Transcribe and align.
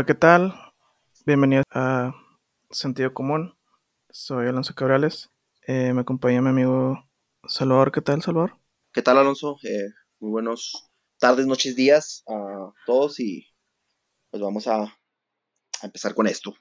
Hola, 0.00 0.06
¿qué 0.06 0.14
tal? 0.14 0.54
Bienvenidos 1.26 1.66
a 1.72 2.14
Sentido 2.70 3.12
Común. 3.12 3.54
Soy 4.08 4.48
Alonso 4.48 4.74
Cabrales. 4.74 5.28
Eh, 5.66 5.92
me 5.92 6.00
acompaña 6.00 6.40
mi 6.40 6.48
amigo 6.48 7.04
Salvador. 7.46 7.92
¿Qué 7.92 8.00
tal, 8.00 8.22
Salvador? 8.22 8.56
¿Qué 8.94 9.02
tal, 9.02 9.18
Alonso? 9.18 9.58
Eh, 9.62 9.90
muy 10.18 10.30
buenos 10.30 10.90
tardes, 11.18 11.46
noches, 11.46 11.76
días 11.76 12.24
a 12.26 12.72
todos 12.86 13.20
y 13.20 13.46
pues 14.30 14.42
vamos 14.42 14.66
a, 14.68 14.84
a 14.84 14.90
empezar 15.82 16.14
con 16.14 16.26
esto. 16.26 16.54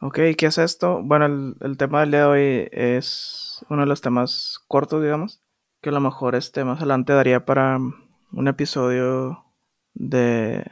Ok, 0.00 0.18
¿qué 0.38 0.46
es 0.46 0.56
esto? 0.56 1.02
Bueno, 1.04 1.26
el, 1.26 1.56
el, 1.60 1.76
tema 1.76 2.00
del 2.00 2.12
día 2.12 2.20
de 2.20 2.26
hoy 2.26 2.68
es 2.72 3.62
uno 3.68 3.82
de 3.82 3.88
los 3.88 4.00
temas 4.00 4.58
cortos, 4.68 5.02
digamos, 5.02 5.42
que 5.82 5.90
a 5.90 5.92
lo 5.92 6.00
mejor 6.00 6.34
este 6.34 6.64
más 6.64 6.78
adelante 6.78 7.12
daría 7.12 7.44
para 7.44 7.76
un 7.76 8.48
episodio 8.48 9.44
de, 9.92 10.64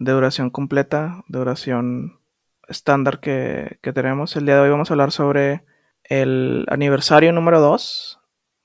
de 0.00 0.12
duración 0.12 0.50
completa, 0.50 1.22
de 1.28 1.38
duración 1.38 2.18
estándar 2.66 3.20
que, 3.20 3.78
que, 3.82 3.92
tenemos. 3.92 4.34
El 4.34 4.46
día 4.46 4.54
de 4.56 4.62
hoy 4.62 4.70
vamos 4.70 4.90
a 4.90 4.94
hablar 4.94 5.12
sobre 5.12 5.62
el 6.04 6.64
aniversario 6.68 7.32
número 7.32 7.60
2 7.60 8.18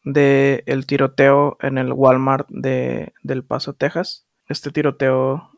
del 0.05 0.63
el 0.65 0.85
tiroteo 0.85 1.57
en 1.59 1.77
el 1.77 1.91
Walmart 1.91 2.47
de, 2.49 3.13
del 3.21 3.43
Paso, 3.43 3.73
Texas. 3.73 4.25
Este 4.47 4.71
tiroteo 4.71 5.51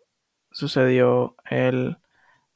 sucedió 0.52 1.36
el 1.50 1.98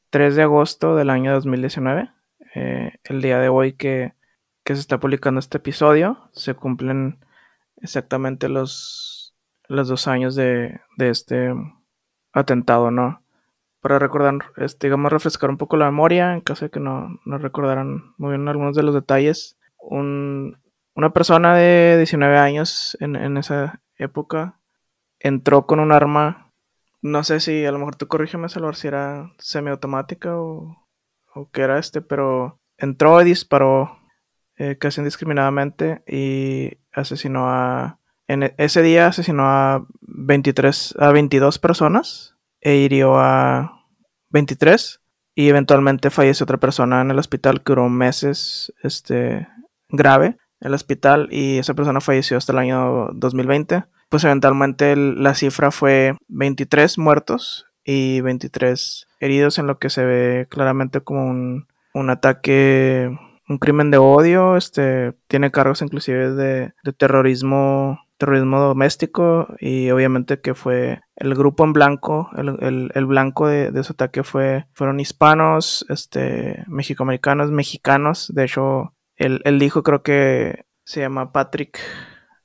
3 0.09 0.35
de 0.35 0.43
agosto 0.43 0.95
del 0.95 1.11
año 1.11 1.31
2019. 1.31 2.09
Eh, 2.55 2.93
el 3.03 3.21
día 3.21 3.37
de 3.37 3.49
hoy 3.49 3.73
que, 3.73 4.13
que, 4.63 4.73
se 4.73 4.81
está 4.81 4.99
publicando 4.99 5.39
este 5.39 5.59
episodio, 5.59 6.29
se 6.31 6.55
cumplen 6.55 7.23
exactamente 7.77 8.49
los, 8.49 9.35
los 9.67 9.87
dos 9.87 10.07
años 10.07 10.33
de, 10.33 10.81
de 10.97 11.09
este 11.09 11.53
atentado, 12.33 12.91
¿no? 12.91 13.21
Para 13.81 13.99
recordar, 13.99 14.35
este, 14.57 14.87
digamos, 14.87 15.11
refrescar 15.11 15.49
un 15.49 15.57
poco 15.57 15.77
la 15.77 15.85
memoria, 15.85 16.33
en 16.33 16.41
caso 16.41 16.65
de 16.65 16.71
que 16.71 16.79
no, 16.79 17.19
no 17.25 17.37
recordaran 17.37 18.13
muy 18.17 18.29
bien 18.31 18.47
algunos 18.47 18.75
de 18.75 18.83
los 18.83 18.93
detalles. 18.93 19.57
Un, 19.79 20.57
una 20.93 21.11
persona 21.11 21.55
de 21.55 21.95
19 21.97 22.37
años 22.37 22.97
en, 22.99 23.15
en, 23.15 23.37
esa 23.37 23.81
época 23.97 24.59
entró 25.19 25.65
con 25.65 25.79
un 25.79 25.91
arma, 25.91 26.51
no 27.01 27.23
sé 27.23 27.39
si 27.39 27.65
a 27.65 27.71
lo 27.71 27.79
mejor 27.79 27.95
tú 27.95 28.07
corrígeme, 28.07 28.49
Salvador, 28.49 28.75
si 28.75 28.87
era 28.87 29.31
semiautomática 29.39 30.37
o, 30.37 30.77
o 31.33 31.49
qué 31.51 31.61
era 31.61 31.79
este, 31.79 32.01
pero 32.01 32.59
entró 32.77 33.21
y 33.21 33.25
disparó 33.25 33.97
eh, 34.57 34.77
casi 34.77 35.01
indiscriminadamente 35.01 36.03
y 36.05 36.77
asesinó 36.91 37.49
a... 37.49 37.97
En 38.31 38.53
ese 38.55 38.81
día 38.81 39.07
asesinó 39.07 39.43
a 39.43 39.85
23, 40.03 40.95
a 40.99 41.11
22 41.11 41.59
personas 41.59 42.37
e 42.61 42.77
hirió 42.77 43.19
a 43.19 43.83
23 44.29 45.01
y 45.35 45.49
eventualmente 45.49 46.09
falleció 46.11 46.45
otra 46.45 46.57
persona 46.57 47.01
en 47.01 47.11
el 47.11 47.19
hospital 47.19 47.61
que 47.61 47.73
duró 47.73 47.89
meses 47.89 48.71
este, 48.83 49.49
grave 49.89 50.37
en 50.61 50.67
el 50.69 50.73
hospital 50.73 51.27
y 51.29 51.57
esa 51.57 51.73
persona 51.73 51.99
falleció 51.99 52.37
hasta 52.37 52.53
el 52.53 52.59
año 52.59 53.09
2020. 53.15 53.83
Pues 54.07 54.23
eventualmente 54.23 54.95
la 54.95 55.35
cifra 55.35 55.69
fue 55.69 56.15
23 56.29 56.99
muertos 56.99 57.65
y 57.83 58.21
23 58.21 59.07
heridos 59.19 59.59
en 59.59 59.67
lo 59.67 59.77
que 59.77 59.89
se 59.89 60.05
ve 60.05 60.47
claramente 60.49 61.01
como 61.01 61.25
un, 61.25 61.67
un 61.93 62.09
ataque, 62.09 63.13
un 63.51 63.57
crimen 63.57 63.91
de 63.91 63.97
odio, 63.97 64.57
este, 64.57 65.13
tiene 65.27 65.51
cargos 65.51 65.81
inclusive 65.81 66.31
de, 66.31 66.73
de 66.83 66.93
terrorismo 66.93 67.99
terrorismo 68.21 68.59
doméstico 68.59 69.47
y 69.59 69.89
obviamente 69.89 70.41
que 70.41 70.53
fue 70.53 71.01
el 71.15 71.33
grupo 71.33 71.63
en 71.63 71.73
blanco, 71.73 72.29
el, 72.37 72.49
el, 72.61 72.91
el 72.93 73.05
blanco 73.07 73.47
de, 73.47 73.71
de, 73.71 73.79
ataque 73.79 74.21
fue, 74.21 74.67
fueron 74.73 74.99
hispanos, 74.99 75.87
este, 75.89 76.63
mexicoamericanos, 76.67 77.49
mexicanos, 77.49 78.31
de 78.31 78.43
hecho, 78.43 78.93
él, 79.15 79.41
él 79.43 79.57
dijo 79.57 79.81
creo 79.81 80.03
que 80.03 80.65
se 80.83 80.99
llama 80.99 81.31
Patrick, 81.31 81.79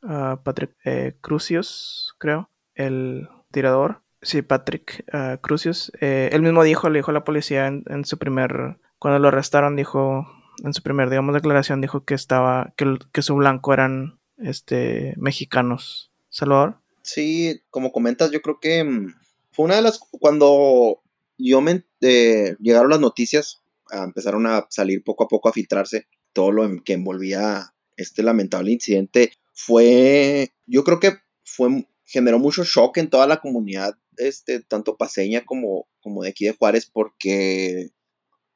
uh, 0.02 0.42
Patrick 0.42 0.74
eh, 0.86 1.18
Crucius, 1.20 2.14
creo, 2.18 2.48
el 2.74 3.28
tirador, 3.50 4.00
sí, 4.22 4.40
Patrick 4.40 5.04
uh, 5.12 5.36
Crucius, 5.42 5.92
eh, 6.00 6.30
él 6.32 6.40
mismo 6.40 6.62
dijo, 6.62 6.88
le 6.88 7.00
dijo 7.00 7.10
a 7.10 7.14
la 7.14 7.24
policía 7.24 7.66
en, 7.66 7.84
en 7.88 8.06
su 8.06 8.16
primer, 8.16 8.78
cuando 8.98 9.18
lo 9.18 9.28
arrestaron, 9.28 9.76
dijo, 9.76 10.26
en 10.64 10.74
su 10.74 10.82
primer, 10.82 11.10
digamos, 11.10 11.34
declaración, 11.34 11.80
dijo 11.80 12.04
que 12.04 12.14
estaba, 12.14 12.72
que, 12.76 12.98
que 13.12 13.22
su 13.22 13.34
blanco 13.34 13.72
eran 13.72 14.18
este, 14.38 15.14
mexicanos. 15.16 16.10
Salvador. 16.28 16.80
Sí, 17.02 17.62
como 17.70 17.92
comentas, 17.92 18.30
yo 18.30 18.42
creo 18.42 18.58
que 18.60 18.84
mm, 18.84 19.14
fue 19.52 19.64
una 19.64 19.76
de 19.76 19.82
las 19.82 19.98
cuando 20.20 21.02
yo 21.38 21.60
me 21.60 21.84
eh, 22.00 22.56
llegaron 22.60 22.90
las 22.90 23.00
noticias, 23.00 23.62
empezaron 23.90 24.46
a 24.46 24.66
salir 24.68 25.02
poco 25.04 25.24
a 25.24 25.28
poco 25.28 25.48
a 25.48 25.52
filtrarse 25.52 26.06
todo 26.32 26.50
lo 26.50 26.68
que 26.84 26.94
envolvía 26.94 27.74
este 27.96 28.22
lamentable 28.22 28.72
incidente. 28.72 29.32
Fue, 29.54 30.52
yo 30.66 30.84
creo 30.84 31.00
que 31.00 31.18
fue 31.44 31.86
generó 32.04 32.38
mucho 32.38 32.64
shock 32.64 32.98
en 32.98 33.10
toda 33.10 33.26
la 33.26 33.40
comunidad, 33.40 33.96
este, 34.16 34.60
tanto 34.60 34.96
paseña 34.96 35.44
como, 35.44 35.88
como 36.00 36.22
de 36.22 36.30
aquí 36.30 36.44
de 36.44 36.52
Juárez, 36.52 36.88
porque, 36.90 37.90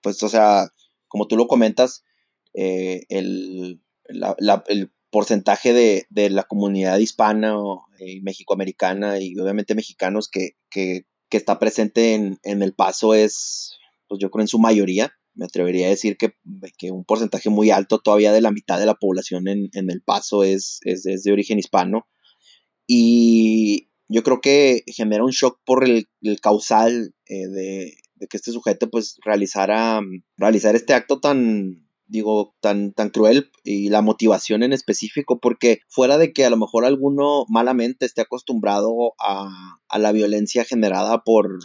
pues, 0.03 0.23
o 0.23 0.29
sea, 0.29 0.73
como 1.11 1.27
tú 1.27 1.37
lo 1.37 1.47
comentas, 1.47 2.05
eh, 2.55 3.03
el, 3.11 3.83
porcentaje 5.11 5.73
de, 5.73 6.07
de 6.09 6.31
la 6.31 6.45
comunidad 6.45 6.99
hispana 6.99 7.57
y 7.99 8.21
mexicoamericana 8.21 9.19
y 9.19 9.37
obviamente 9.41 9.75
mexicanos 9.75 10.29
que, 10.29 10.53
que, 10.71 11.05
que 11.29 11.37
está 11.37 11.59
presente 11.59 12.15
en, 12.15 12.39
El 12.63 12.75
Paso 12.75 13.15
es, 13.15 13.77
pues 14.09 14.21
yo 14.21 14.31
creo 14.31 14.43
en 14.43 14.49
su 14.49 14.61
mayoría, 14.61 15.13
me 15.35 15.47
atrevería 15.47 15.89
a 15.89 15.91
decir 15.91 16.17
que, 16.17 16.35
un 16.93 17.05
porcentaje 17.05 17.51
muy 17.51 17.71
alto, 17.71 17.99
todavía 17.99 18.33
de 18.33 18.41
la 18.41 18.53
mitad 18.53 18.79
de 18.79 18.87
la 18.87 18.95
población 18.95 19.49
en, 19.49 19.71
El 19.73 20.03
Paso 20.03 20.45
es, 20.45 20.81
de 20.85 21.33
origen 21.33 21.59
hispano. 21.59 22.07
Y 22.87 23.91
yo 24.09 24.23
creo 24.23 24.41
que 24.41 24.83
genera 24.87 25.25
un 25.25 25.31
shock 25.31 25.61
por 25.65 25.85
el, 25.85 26.09
el 26.23 26.41
causal 26.41 27.15
eh, 27.27 27.47
de, 27.49 27.95
de, 28.21 28.27
que 28.27 28.37
este 28.37 28.53
sujeto 28.53 28.91
pues 28.91 29.17
realizara, 29.25 30.01
realizar 30.37 30.77
este 30.77 30.95
acto 30.95 31.21
tan, 31.21 31.89
digo, 32.07 32.55
tan, 32.61 32.93
tan 32.93 33.11
cruel 33.11 33.51
y 33.65 33.89
la 33.89 34.03
motivación 34.03 34.63
en 34.63 34.73
específico, 34.73 35.41
porque 35.41 35.81
fuera 35.89 36.19
de 36.19 36.33
que 36.33 36.45
a 36.45 36.51
lo 36.51 36.57
mejor 36.57 36.85
alguno 36.85 37.45
malamente 37.49 38.07
esté 38.07 38.21
acostumbrado 38.21 39.15
a, 39.19 39.79
a 39.89 39.99
la 39.99 40.13
violencia 40.13 40.65
generada 40.65 41.23
por, 41.25 41.59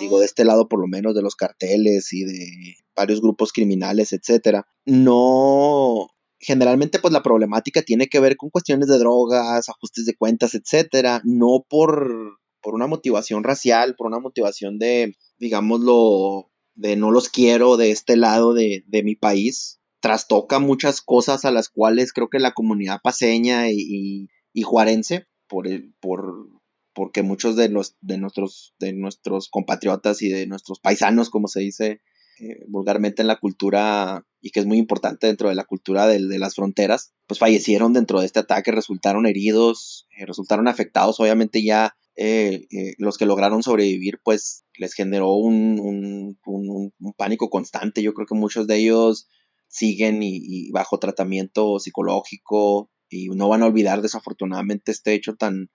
digo, 0.00 0.20
de 0.20 0.26
este 0.26 0.44
lado 0.44 0.68
por 0.68 0.80
lo 0.80 0.86
menos 0.86 1.14
de 1.14 1.22
los 1.22 1.36
carteles 1.36 2.12
y 2.12 2.24
de 2.24 2.76
varios 2.96 3.20
grupos 3.20 3.52
criminales, 3.52 4.12
etcétera, 4.12 4.66
no, 4.84 6.08
generalmente 6.44 6.98
pues 6.98 7.12
la 7.12 7.22
problemática 7.22 7.82
tiene 7.82 8.08
que 8.08 8.20
ver 8.20 8.36
con 8.36 8.50
cuestiones 8.50 8.88
de 8.88 8.98
drogas, 8.98 9.68
ajustes 9.68 10.04
de 10.04 10.14
cuentas, 10.14 10.54
etcétera, 10.54 11.20
no 11.24 11.64
por, 11.68 12.38
por 12.60 12.74
una 12.74 12.86
motivación 12.86 13.44
racial, 13.44 13.94
por 13.96 14.06
una 14.06 14.20
motivación 14.20 14.78
de, 14.78 15.16
digámoslo, 15.38 16.50
de 16.74 16.96
no 16.96 17.10
los 17.10 17.28
quiero 17.28 17.76
de 17.76 17.90
este 17.90 18.16
lado 18.16 18.54
de, 18.54 18.84
de, 18.86 19.02
mi 19.02 19.14
país, 19.14 19.80
trastoca 20.00 20.58
muchas 20.58 21.00
cosas 21.00 21.44
a 21.44 21.50
las 21.50 21.68
cuales 21.68 22.12
creo 22.12 22.28
que 22.28 22.38
la 22.38 22.52
comunidad 22.52 23.00
paseña 23.02 23.70
y, 23.70 24.28
y, 24.52 24.62
juarense, 24.62 25.26
por, 25.48 25.66
el, 25.68 25.94
por, 26.00 26.48
porque 26.92 27.22
muchos 27.22 27.56
de, 27.56 27.68
los, 27.68 27.96
de, 28.00 28.18
nuestros, 28.18 28.74
de 28.78 28.92
nuestros 28.92 29.48
compatriotas 29.48 30.22
y 30.22 30.28
de 30.28 30.46
nuestros 30.46 30.80
paisanos, 30.80 31.30
como 31.30 31.48
se 31.48 31.60
dice 31.60 32.00
eh, 32.40 32.64
vulgarmente 32.66 33.22
en 33.22 33.28
la 33.28 33.38
cultura 33.38 34.26
y 34.40 34.50
que 34.50 34.60
es 34.60 34.66
muy 34.66 34.78
importante 34.78 35.28
dentro 35.28 35.48
de 35.48 35.54
la 35.54 35.64
cultura 35.64 36.06
de, 36.06 36.26
de 36.26 36.38
las 36.38 36.56
fronteras, 36.56 37.14
pues 37.26 37.38
fallecieron 37.38 37.92
dentro 37.92 38.20
de 38.20 38.26
este 38.26 38.40
ataque, 38.40 38.72
resultaron 38.72 39.26
heridos, 39.26 40.08
eh, 40.18 40.26
resultaron 40.26 40.66
afectados, 40.66 41.20
obviamente 41.20 41.62
ya 41.62 41.96
eh, 42.16 42.66
eh, 42.70 42.94
los 42.98 43.18
que 43.18 43.26
lograron 43.26 43.62
sobrevivir, 43.62 44.20
pues 44.22 44.64
les 44.78 44.94
generó 44.94 45.32
un, 45.32 46.36
un, 46.44 47.14
pánico 47.16 47.50
constante. 47.50 48.02
Yo 48.02 48.14
creo 48.14 48.26
que 48.26 48.34
muchos 48.34 48.66
de 48.66 48.76
ellos 48.76 49.28
siguen 49.68 50.22
y, 50.22 50.38
y, 50.40 50.70
bajo 50.70 50.98
tratamiento 50.98 51.78
psicológico 51.78 52.90
y 53.08 53.28
no 53.28 53.48
van 53.48 53.62
a 53.62 53.66
olvidar 53.66 54.02
desafortunadamente 54.02 54.92
este 54.92 55.14
hecho 55.14 55.34
tan, 55.34 55.70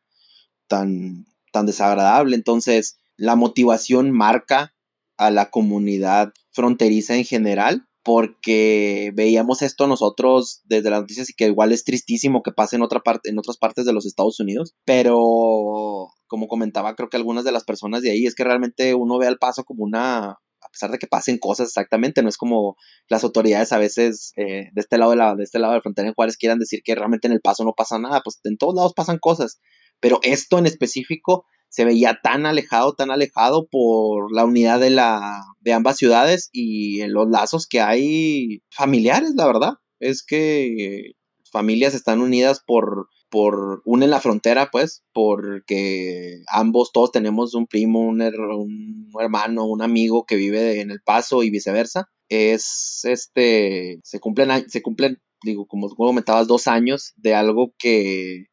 tan, 0.67 1.25
tan 1.51 1.65
desagradable. 1.65 2.35
Entonces, 2.35 2.99
la 3.17 3.35
motivación 3.35 4.11
marca 4.11 4.73
a 5.17 5.31
la 5.31 5.49
comunidad 5.49 6.31
fronteriza 6.51 7.15
en 7.15 7.25
general 7.25 7.88
porque 8.09 9.11
veíamos 9.13 9.61
esto 9.61 9.85
nosotros 9.85 10.63
desde 10.65 10.89
las 10.89 11.01
noticias 11.01 11.29
y 11.29 11.33
que 11.33 11.45
igual 11.45 11.71
es 11.71 11.83
tristísimo 11.83 12.41
que 12.41 12.51
pase 12.51 12.75
en 12.75 12.81
otra 12.81 13.01
parte 13.01 13.29
en 13.29 13.37
otras 13.37 13.57
partes 13.57 13.85
de 13.85 13.93
los 13.93 14.07
Estados 14.07 14.39
Unidos, 14.39 14.73
pero 14.83 16.07
como 16.25 16.47
comentaba, 16.47 16.95
creo 16.95 17.09
que 17.09 17.17
algunas 17.17 17.45
de 17.45 17.51
las 17.51 17.65
personas 17.65 18.01
de 18.01 18.09
ahí 18.09 18.25
es 18.25 18.33
que 18.33 18.43
realmente 18.43 18.95
uno 18.95 19.19
ve 19.19 19.27
al 19.27 19.37
paso 19.37 19.63
como 19.63 19.83
una 19.83 20.29
a 20.31 20.69
pesar 20.71 20.89
de 20.89 20.97
que 20.97 21.05
pasen 21.05 21.37
cosas 21.37 21.67
exactamente, 21.67 22.23
no 22.23 22.29
es 22.29 22.37
como 22.37 22.77
las 23.09 23.23
autoridades 23.23 23.73
a 23.73 23.77
veces 23.77 24.33
eh, 24.37 24.69
de 24.73 24.81
este 24.81 24.97
lado 24.97 25.11
de 25.11 25.17
la 25.17 25.35
de 25.35 25.43
este 25.43 25.59
lado 25.59 25.73
de 25.73 25.77
la 25.77 25.83
frontera 25.83 26.07
en 26.07 26.15
Juárez 26.15 26.35
quieran 26.35 26.57
decir 26.57 26.81
que 26.83 26.95
realmente 26.95 27.27
en 27.27 27.33
el 27.33 27.41
paso 27.41 27.63
no 27.63 27.73
pasa 27.77 27.99
nada, 27.99 28.21
pues 28.23 28.39
en 28.43 28.57
todos 28.57 28.73
lados 28.73 28.93
pasan 28.95 29.19
cosas, 29.19 29.59
pero 29.99 30.17
esto 30.23 30.57
en 30.57 30.65
específico 30.65 31.45
se 31.69 31.85
veía 31.85 32.19
tan 32.21 32.45
alejado, 32.45 32.93
tan 32.93 33.11
alejado 33.11 33.67
por 33.69 34.33
la 34.33 34.43
unidad 34.43 34.79
de, 34.79 34.89
la, 34.89 35.43
de 35.61 35.73
ambas 35.73 35.97
ciudades 35.97 36.49
y 36.51 37.01
en 37.01 37.13
los 37.13 37.29
lazos 37.29 37.67
que 37.67 37.79
hay 37.79 38.61
familiares, 38.71 39.33
la 39.35 39.45
verdad. 39.45 39.73
Es 39.99 40.23
que 40.23 41.11
familias 41.51 41.93
están 41.93 42.21
unidas 42.21 42.61
por, 42.65 43.07
por 43.29 43.83
en 43.85 44.09
la 44.09 44.19
frontera, 44.19 44.69
pues, 44.71 45.03
porque 45.13 46.41
ambos, 46.51 46.91
todos 46.91 47.11
tenemos 47.11 47.53
un 47.53 47.67
primo, 47.67 47.99
un, 48.01 48.21
un, 48.21 49.11
hermano, 49.19 49.65
un 49.65 49.81
amigo 49.81 50.25
que 50.25 50.35
vive 50.35 50.81
en 50.81 50.91
El 50.91 51.01
Paso 51.01 51.43
y 51.43 51.49
viceversa. 51.49 52.09
Es, 52.29 53.01
este, 53.03 53.99
se 54.03 54.19
cumplen, 54.19 54.69
se 54.69 54.81
cumplen, 54.81 55.19
digo, 55.43 55.67
como, 55.67 55.89
comentabas, 55.89 56.47
dos 56.47 56.67
años 56.67 57.13
de 57.17 57.35
algo 57.35 57.73
que, 57.77 58.45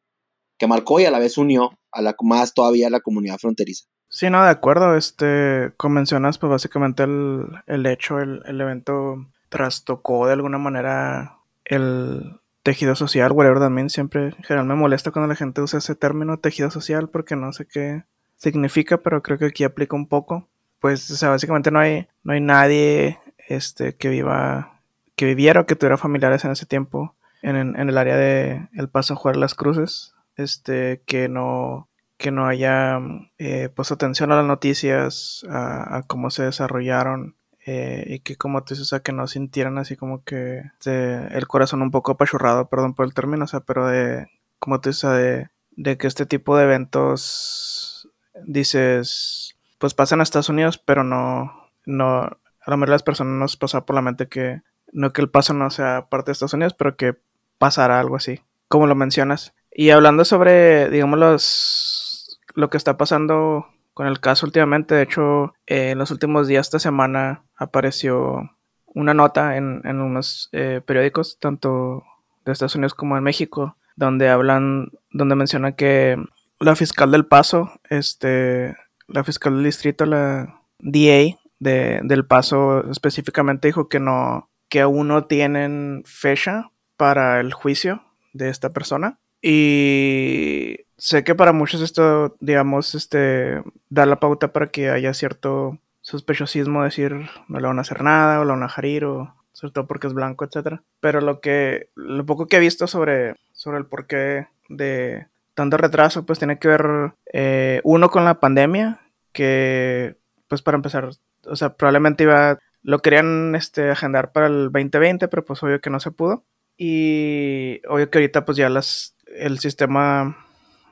que 0.57 0.67
marcó 0.67 0.99
y 0.99 1.05
a 1.05 1.11
la 1.11 1.19
vez 1.19 1.37
unió 1.37 1.76
a 1.91 2.01
la, 2.01 2.15
más 2.21 2.53
todavía 2.53 2.87
a 2.87 2.91
la 2.91 2.99
comunidad 2.99 3.37
fronteriza. 3.37 3.85
Sí, 4.09 4.29
no, 4.29 4.43
de 4.43 4.49
acuerdo, 4.49 4.95
este, 4.95 5.73
como 5.77 5.95
mencionas, 5.95 6.37
pues 6.37 6.49
básicamente 6.49 7.03
el, 7.03 7.45
el 7.65 7.85
hecho, 7.85 8.19
el, 8.19 8.41
el 8.45 8.61
evento 8.61 9.27
trastocó 9.49 10.27
de 10.27 10.33
alguna 10.33 10.57
manera 10.57 11.39
el, 11.65 12.39
tejido 12.67 12.95
social, 12.95 13.31
whatever 13.31 13.59
también, 13.59 13.89
siempre, 13.89 14.25
en 14.25 14.43
general 14.43 14.65
me 14.65 14.75
molesta 14.75 15.11
cuando 15.11 15.29
la 15.29 15.37
gente 15.37 15.61
usa 15.61 15.79
ese 15.79 15.95
término 15.95 16.37
tejido 16.39 16.69
social 16.69 17.07
porque 17.07 17.37
no 17.37 17.53
sé 17.53 17.65
qué 17.65 18.03
significa, 18.35 18.97
pero 18.97 19.23
creo 19.23 19.37
que 19.37 19.45
aquí 19.45 19.63
aplica 19.63 19.95
un 19.95 20.05
poco. 20.05 20.49
Pues, 20.81 21.09
o 21.09 21.15
sea, 21.15 21.29
básicamente 21.29 21.71
no 21.71 21.79
hay, 21.79 22.09
no 22.23 22.33
hay 22.33 22.41
nadie 22.41 23.19
este, 23.47 23.95
que 23.95 24.09
viva, 24.09 24.81
que 25.15 25.25
viviera 25.25 25.61
o 25.61 25.65
que 25.65 25.77
tuviera 25.77 25.95
familiares 25.95 26.43
en 26.43 26.51
ese 26.51 26.65
tiempo 26.65 27.15
en, 27.41 27.55
en 27.55 27.87
el 27.87 27.97
área 27.97 28.17
de 28.17 28.67
El 28.73 28.89
Paso 28.89 29.15
Jugar 29.15 29.37
las 29.37 29.55
Cruces, 29.55 30.13
este, 30.37 31.01
que 31.05 31.29
no, 31.29 31.89
que 32.17 32.31
no 32.31 32.47
haya 32.47 32.99
eh, 33.37 33.69
puesto 33.69 33.95
atención 33.95 34.31
a 34.31 34.37
las 34.37 34.45
noticias, 34.45 35.45
a, 35.49 36.03
cómo 36.07 36.29
se 36.29 36.43
desarrollaron 36.43 37.35
eh, 37.65 38.05
y 38.07 38.19
que 38.19 38.37
como 38.37 38.63
tú 38.63 38.73
dices, 38.73 38.93
o 38.93 39.03
que 39.03 39.11
no 39.11 39.27
sintieran 39.27 39.77
así 39.77 39.97
como 39.97 40.23
que 40.23 40.63
el 40.85 41.47
corazón 41.47 41.81
un 41.81 41.91
poco 41.91 42.13
apachurrado, 42.13 42.69
perdón 42.69 42.93
por 42.93 43.05
el 43.05 43.13
término, 43.13 43.43
o 43.43 43.47
sea, 43.47 43.59
pero 43.59 43.87
de, 43.87 44.27
como 44.59 44.79
tú 44.79 44.89
dices, 44.89 45.09
de, 45.11 45.49
de 45.71 45.97
que 45.97 46.07
este 46.07 46.25
tipo 46.25 46.55
de 46.55 46.63
eventos, 46.63 48.09
dices, 48.45 49.57
pues 49.79 49.93
pasan 49.93 50.19
a 50.19 50.23
Estados 50.23 50.49
Unidos, 50.49 50.77
pero 50.77 51.03
no, 51.03 51.69
no, 51.85 52.21
a 52.21 52.75
mayoría 52.75 52.91
de 52.91 52.95
las 52.95 53.03
personas 53.03 53.33
nos 53.39 53.57
pasa 53.57 53.85
por 53.85 53.95
la 53.95 54.01
mente 54.01 54.27
que, 54.27 54.61
no 54.91 55.13
que 55.13 55.21
el 55.21 55.29
paso 55.29 55.53
no 55.53 55.69
sea 55.69 56.07
parte 56.09 56.27
de 56.27 56.33
Estados 56.33 56.53
Unidos, 56.53 56.73
pero 56.73 56.95
que 56.95 57.17
pasará 57.57 57.99
algo 57.99 58.15
así, 58.15 58.41
como 58.67 58.87
lo 58.87 58.95
mencionas. 58.95 59.53
Y 59.79 59.91
hablando 59.91 60.25
sobre, 60.25 60.89
digamos, 60.89 61.19
los, 61.19 62.39
lo 62.55 62.71
que 62.71 62.77
está 62.77 62.97
pasando 62.97 63.67
con 63.93 64.07
el 64.07 64.19
caso 64.19 64.47
últimamente. 64.47 64.95
De 64.95 65.03
hecho, 65.03 65.53
eh, 65.67 65.91
en 65.91 65.99
los 65.99 66.09
últimos 66.09 66.47
días 66.47 66.65
esta 66.65 66.79
semana 66.79 67.43
apareció 67.55 68.49
una 68.87 69.13
nota 69.13 69.55
en, 69.55 69.85
unos 69.85 70.49
eh, 70.51 70.81
periódicos, 70.83 71.37
tanto 71.39 72.03
de 72.43 72.53
Estados 72.53 72.73
Unidos 72.73 72.95
como 72.95 73.17
en 73.17 73.23
México, 73.23 73.77
donde 73.95 74.29
hablan, 74.29 74.89
donde 75.11 75.35
mencionan 75.35 75.73
que 75.73 76.17
la 76.59 76.75
fiscal 76.75 77.11
del 77.11 77.27
Paso, 77.27 77.69
este, 77.87 78.75
la 79.07 79.23
fiscal 79.23 79.53
del 79.53 79.65
distrito, 79.65 80.07
la 80.07 80.59
DA 80.79 81.37
de, 81.59 81.99
del 82.01 82.25
Paso 82.25 82.89
específicamente 82.89 83.67
dijo 83.67 83.89
que 83.89 83.99
no, 83.99 84.49
que 84.69 84.81
aún 84.81 85.07
no 85.07 85.25
tienen 85.25 86.01
fecha 86.03 86.71
para 86.97 87.39
el 87.41 87.53
juicio 87.53 88.01
de 88.33 88.49
esta 88.49 88.71
persona. 88.71 89.19
Y 89.41 90.77
sé 90.97 91.23
que 91.23 91.35
para 91.35 91.53
muchos 91.53 91.81
esto, 91.81 92.35
digamos, 92.39 92.95
este, 92.95 93.61
da 93.89 94.05
la 94.05 94.19
pauta 94.19 94.51
para 94.51 94.67
que 94.67 94.89
haya 94.89 95.13
cierto 95.13 95.79
sospechosismo, 96.01 96.83
decir, 96.83 97.29
no 97.47 97.59
le 97.59 97.67
van 97.67 97.79
a 97.79 97.81
hacer 97.81 98.01
nada, 98.01 98.39
o 98.39 98.45
le 98.45 98.51
van 98.51 98.63
a 98.63 98.69
jarir, 98.69 99.05
o 99.05 99.35
sobre 99.51 99.73
todo 99.73 99.87
porque 99.87 100.07
es 100.07 100.13
blanco, 100.13 100.45
etcétera. 100.45 100.83
Pero 100.99 101.19
lo 101.19 101.41
que, 101.41 101.89
lo 101.95 102.25
poco 102.25 102.47
que 102.47 102.57
he 102.57 102.61
visto 102.61 102.87
sobre, 102.87 103.35
sobre 103.51 103.77
el 103.77 103.85
porqué 103.85 104.47
de 104.69 105.27
tanto 105.53 105.77
retraso, 105.77 106.25
pues 106.25 106.39
tiene 106.39 106.59
que 106.59 106.67
ver, 106.67 107.13
eh, 107.33 107.81
uno, 107.83 108.09
con 108.09 108.23
la 108.23 108.39
pandemia, 108.39 109.01
que, 109.33 110.15
pues 110.47 110.61
para 110.61 110.75
empezar, 110.77 111.09
o 111.45 111.55
sea, 111.55 111.75
probablemente 111.75 112.23
iba, 112.23 112.59
lo 112.83 112.99
querían, 112.99 113.55
este, 113.55 113.89
agendar 113.89 114.31
para 114.31 114.47
el 114.47 114.71
2020, 114.71 115.27
pero 115.27 115.43
pues 115.43 115.61
obvio 115.63 115.81
que 115.81 115.89
no 115.89 115.99
se 115.99 116.11
pudo. 116.11 116.45
Y 116.77 117.81
obvio 117.89 118.09
que 118.09 118.19
ahorita 118.19 118.45
pues 118.45 118.57
ya 118.57 118.69
las, 118.69 119.16
el 119.39 119.59
sistema 119.59 120.35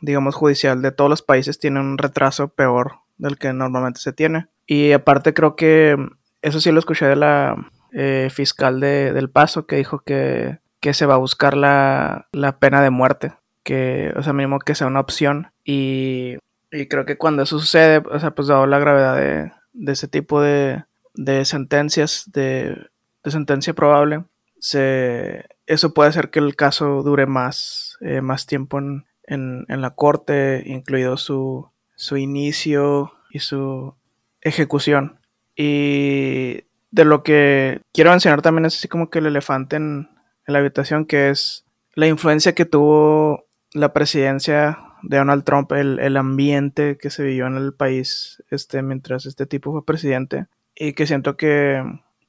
digamos, 0.05 0.35
judicial 0.35 0.81
de 0.81 0.91
todos 0.91 1.09
los 1.09 1.21
países 1.21 1.59
tiene 1.59 1.79
un 1.79 1.97
retraso 1.97 2.49
peor 2.49 2.99
del 3.17 3.37
que 3.37 3.53
normalmente 3.53 3.99
se 3.99 4.13
tiene. 4.13 4.47
Y 4.67 4.91
aparte 4.91 5.33
creo 5.33 5.55
que 5.55 5.97
eso 6.41 6.61
sí 6.61 6.71
lo 6.71 6.79
escuché 6.79 7.05
de 7.05 7.15
la 7.15 7.71
eh, 7.91 8.29
fiscal 8.31 8.79
de, 8.79 9.13
del 9.13 9.29
Paso 9.29 9.65
que 9.65 9.77
dijo 9.77 9.99
que, 9.99 10.59
que 10.79 10.93
se 10.93 11.05
va 11.05 11.15
a 11.15 11.19
buscar 11.19 11.57
la, 11.57 12.27
la, 12.31 12.59
pena 12.59 12.81
de 12.81 12.89
muerte, 12.89 13.33
que, 13.63 14.13
o 14.15 14.23
sea, 14.23 14.33
mínimo 14.33 14.59
que 14.59 14.75
sea 14.75 14.87
una 14.87 14.99
opción. 14.99 15.51
Y, 15.63 16.37
y 16.71 16.87
creo 16.87 17.05
que 17.05 17.17
cuando 17.17 17.43
eso 17.43 17.59
sucede, 17.59 18.03
o 18.09 18.19
sea, 18.19 18.31
pues 18.31 18.47
dado 18.47 18.67
la 18.67 18.79
gravedad 18.79 19.15
de, 19.15 19.51
de 19.73 19.91
ese 19.91 20.07
tipo 20.07 20.41
de, 20.41 20.83
de 21.13 21.45
sentencias, 21.45 22.29
de, 22.31 22.77
de, 23.23 23.31
sentencia 23.31 23.73
probable, 23.73 24.25
se, 24.59 25.45
eso 25.67 25.93
puede 25.93 26.09
hacer 26.09 26.29
que 26.29 26.39
el 26.39 26.55
caso 26.55 27.03
dure 27.03 27.25
más, 27.25 27.97
eh, 28.01 28.21
más 28.21 28.45
tiempo 28.45 28.79
en, 28.79 29.05
en, 29.27 29.81
la 29.81 29.91
corte, 29.91 30.63
incluido 30.65 31.17
su, 31.17 31.69
su 31.95 32.17
inicio 32.17 33.13
y 33.29 33.39
su 33.39 33.95
ejecución. 34.41 35.19
Y 35.55 36.65
de 36.91 37.05
lo 37.05 37.23
que 37.23 37.81
quiero 37.93 38.11
mencionar 38.11 38.41
también 38.41 38.65
es 38.65 38.77
así 38.77 38.87
como 38.87 39.09
que 39.09 39.19
el 39.19 39.27
elefante 39.27 39.77
en, 39.77 40.09
la 40.47 40.59
habitación, 40.59 41.05
que 41.05 41.31
es 41.31 41.65
la 41.95 42.05
influencia 42.05 42.53
que 42.53 42.65
tuvo 42.65 43.47
la 43.73 43.93
presidencia 43.93 44.77
de 45.01 45.17
Donald 45.17 45.43
Trump, 45.43 45.71
el, 45.71 45.97
el, 45.97 46.17
ambiente 46.17 46.99
que 46.99 47.09
se 47.09 47.23
vivió 47.23 47.47
en 47.47 47.57
el 47.57 47.73
país 47.73 48.43
este, 48.51 48.83
mientras 48.83 49.25
este 49.25 49.47
tipo 49.47 49.71
fue 49.71 49.83
presidente. 49.83 50.45
Y 50.75 50.93
que 50.93 51.07
siento 51.07 51.35
que 51.35 51.81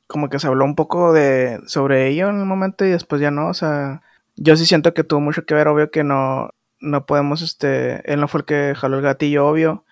como 0.06 0.28
que 0.28 0.38
se 0.38 0.46
habló 0.46 0.64
un 0.64 0.74
poco 0.74 1.12
de 1.12 1.60
sobre 1.66 2.08
ello 2.08 2.28
en 2.28 2.38
el 2.40 2.46
momento 2.46 2.84
y 2.84 2.90
después 2.90 3.20
ya 3.20 3.30
no. 3.30 3.48
O 3.48 3.54
sea, 3.54 4.02
yo 4.36 4.56
sí 4.56 4.66
siento 4.66 4.94
que 4.94 5.04
tuvo 5.04 5.20
mucho 5.20 5.44
que 5.44 5.54
ver, 5.54 5.68
obvio 5.68 5.90
que 5.90 6.04
no, 6.04 6.50
no 6.80 7.06
podemos, 7.06 7.42
este, 7.42 8.10
él 8.10 8.20
no 8.20 8.28
fue 8.28 8.40
el 8.40 8.46
que 8.46 8.74
jaló 8.76 8.96
el 8.96 9.02
gatillo, 9.02 9.46
obvio, 9.46 9.84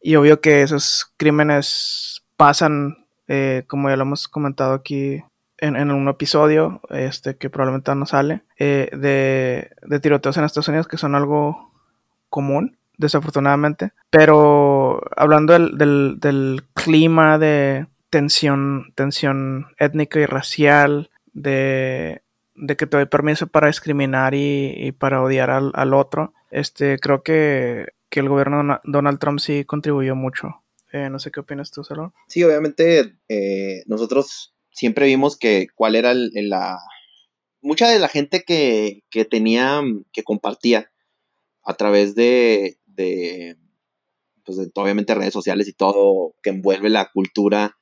y 0.00 0.16
obvio 0.16 0.40
que 0.40 0.62
esos 0.62 1.12
crímenes 1.16 2.24
pasan, 2.36 3.06
eh, 3.28 3.64
como 3.68 3.90
ya 3.90 3.96
lo 3.96 4.02
hemos 4.02 4.28
comentado 4.28 4.74
aquí 4.74 5.22
en, 5.58 5.76
en, 5.76 5.90
un 5.90 6.08
episodio, 6.08 6.80
este, 6.88 7.36
que 7.36 7.50
probablemente 7.50 7.94
no 7.94 8.06
sale, 8.06 8.42
eh, 8.58 8.88
de, 8.92 9.70
de 9.82 10.00
tiroteos 10.00 10.36
en 10.36 10.44
Estados 10.44 10.68
Unidos, 10.68 10.88
que 10.88 10.96
son 10.96 11.14
algo 11.14 11.72
común, 12.30 12.78
desafortunadamente, 12.96 13.92
pero 14.10 15.00
hablando 15.16 15.52
del, 15.52 15.78
del, 15.78 16.16
del 16.20 16.64
clima 16.74 17.38
de 17.38 17.86
tensión, 18.10 18.92
tensión 18.96 19.68
étnica 19.78 20.20
y 20.20 20.26
racial, 20.26 21.10
de 21.32 22.22
de 22.60 22.76
que 22.76 22.86
te 22.86 22.96
doy 22.96 23.06
permiso 23.06 23.46
para 23.46 23.68
discriminar 23.68 24.34
y, 24.34 24.92
para 24.92 25.22
odiar 25.22 25.50
al, 25.50 25.94
otro, 25.94 26.34
este, 26.50 26.98
creo 26.98 27.22
que, 27.22 27.86
el 28.10 28.28
gobierno 28.28 28.80
Donald 28.84 29.18
Trump 29.18 29.38
sí 29.38 29.64
contribuyó 29.64 30.14
mucho. 30.14 30.62
Eh, 30.92 31.08
no 31.08 31.20
sé 31.20 31.30
qué 31.30 31.40
opinas 31.40 31.70
tú, 31.70 31.84
Salón. 31.84 32.12
Sí, 32.26 32.42
obviamente 32.42 33.14
eh, 33.28 33.84
nosotros 33.86 34.52
siempre 34.72 35.06
vimos 35.06 35.38
que 35.38 35.68
cuál 35.74 35.94
era 35.94 36.12
la... 36.14 36.78
Mucha 37.62 37.88
de 37.88 37.98
la 37.98 38.08
gente 38.08 38.42
que, 38.42 39.02
tenía, 39.30 39.80
que 40.12 40.24
compartía 40.24 40.90
a 41.64 41.74
través 41.74 42.14
de, 42.14 42.78
de, 42.86 43.56
pues 44.44 44.58
de, 44.58 44.70
obviamente, 44.74 45.14
redes 45.14 45.32
sociales 45.32 45.68
y 45.68 45.72
todo 45.72 46.34
que 46.42 46.50
envuelve 46.50 46.88
la 46.90 47.10
cultura 47.12 47.78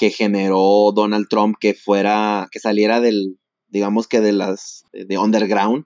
que 0.00 0.08
generó 0.08 0.92
Donald 0.94 1.26
Trump 1.28 1.56
que 1.60 1.74
fuera, 1.74 2.48
que 2.50 2.58
saliera 2.58 3.02
del, 3.02 3.38
digamos 3.68 4.08
que 4.08 4.22
de 4.22 4.32
las 4.32 4.84
de 4.94 5.18
underground 5.18 5.84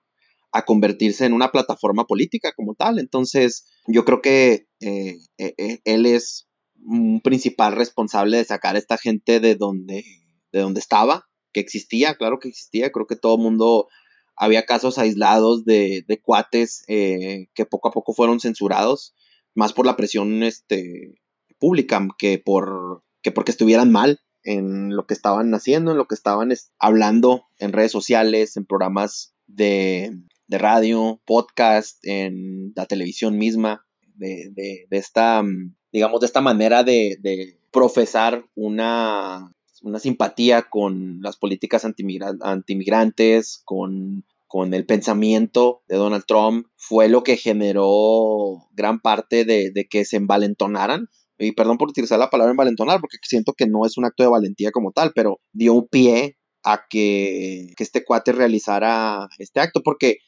a 0.53 0.65
convertirse 0.65 1.27
en 1.27 1.33
una 1.33 1.51
plataforma 1.51 2.05
política 2.05 2.53
como 2.55 2.77
tal. 2.77 3.01
Entonces, 3.01 3.67
yo 3.89 4.05
creo 4.05 4.23
que 4.23 4.69
eh, 4.79 5.19
eh, 5.37 5.55
eh, 5.59 5.81
él 5.85 6.07
es 6.07 6.47
un 6.77 7.23
principal 7.23 7.75
responsable 7.75 8.37
de 8.37 8.45
sacar 8.45 8.77
a 8.77 8.79
esta 8.79 8.99
gente 8.99 9.41
de 9.41 9.57
donde, 9.57 10.05
de 10.53 10.61
donde 10.61 10.79
estaba, 10.79 11.27
que 11.53 11.59
existía, 11.59 12.15
claro 12.15 12.39
que 12.39 12.51
existía, 12.51 12.93
creo 12.93 13.09
que 13.09 13.17
todo 13.17 13.35
el 13.35 13.43
mundo, 13.43 13.89
había 14.37 14.65
casos 14.65 14.97
aislados 14.99 15.65
de, 15.65 16.05
de 16.07 16.21
cuates 16.21 16.85
que 16.87 17.67
poco 17.69 17.89
a 17.89 17.91
poco 17.91 18.15
fueron 18.15 18.39
censurados, 18.39 19.13
más 19.57 19.73
por 19.73 19.87
la 19.87 19.97
presión 19.97 20.45
este, 20.45 21.21
pública 21.59 22.07
que, 22.17 22.39
por, 22.39 23.04
que 23.25 23.33
porque 23.33 23.51
estuvieran 23.51 23.91
mal 23.91 24.21
en 24.45 24.95
lo 24.95 25.07
que 25.07 25.15
estaban 25.15 25.53
haciendo, 25.55 25.91
en 25.91 25.97
lo 25.97 26.07
que 26.07 26.15
estaban 26.15 26.53
hablando 26.79 27.47
en 27.59 27.73
redes 27.73 27.91
sociales, 27.91 28.57
en 28.57 28.67
programas 28.67 29.35
de, 29.47 30.13
radio, 30.49 31.21
podcast, 31.25 31.99
en 32.07 32.73
la 32.77 32.87
televisión 32.87 33.39
misma. 33.39 33.85
de, 34.15 34.51
de, 34.55 34.87
de 34.89 34.97
esta, 34.97 35.43
mm, 35.43 35.75
digamos, 35.91 36.21
de 36.21 36.27
esta 36.27 36.41
manera 36.41 36.85
de, 36.85 37.59
profesar 37.73 38.45
una, 38.55 39.53
una, 39.83 39.99
simpatía 39.99 40.63
con 40.71 41.21
las 41.23 41.37
políticas 41.37 41.85
antimigrantes, 41.85 43.63
con, 43.65 44.25
con, 44.47 44.75
el 44.75 44.87
pensamiento 44.87 45.83
de 45.89 45.97
Donald 45.97 46.25
Trump, 46.25 46.69
fue 46.77 47.09
lo 47.09 47.25
que 47.25 47.37
generó 47.37 48.69
gran 48.75 49.01
parte 49.01 49.45
de, 49.45 49.73
de 49.73 49.89
que 49.89 50.05
se 50.05 50.19
envalentonaran 50.19 51.09
y 51.39 51.53
perdón 51.53 51.79
por 51.79 51.89
utilizar 51.89 52.19
la 52.19 52.31
palabra 52.31 52.53
envalentonar, 52.53 53.01
porque 53.01 53.19
siento 53.23 53.53
que 53.53 53.67
no 53.67 53.87
es 53.87 53.97
un 53.97 54.05
acto 54.05 54.23
de 54.23 54.29
valentía 54.29 54.71
como 54.71 54.93
tal, 54.93 55.13
pero 55.15 55.41
dio 55.53 55.75
un 55.75 55.89
pie 55.89 56.37
a 56.63 56.85
que, 56.89 57.73
que 57.77 57.85
este 57.85 58.05
cuate 58.05 58.33
realizara 58.33 59.29
este 59.39 59.61
acto, 59.61 59.83
porque 59.83 60.19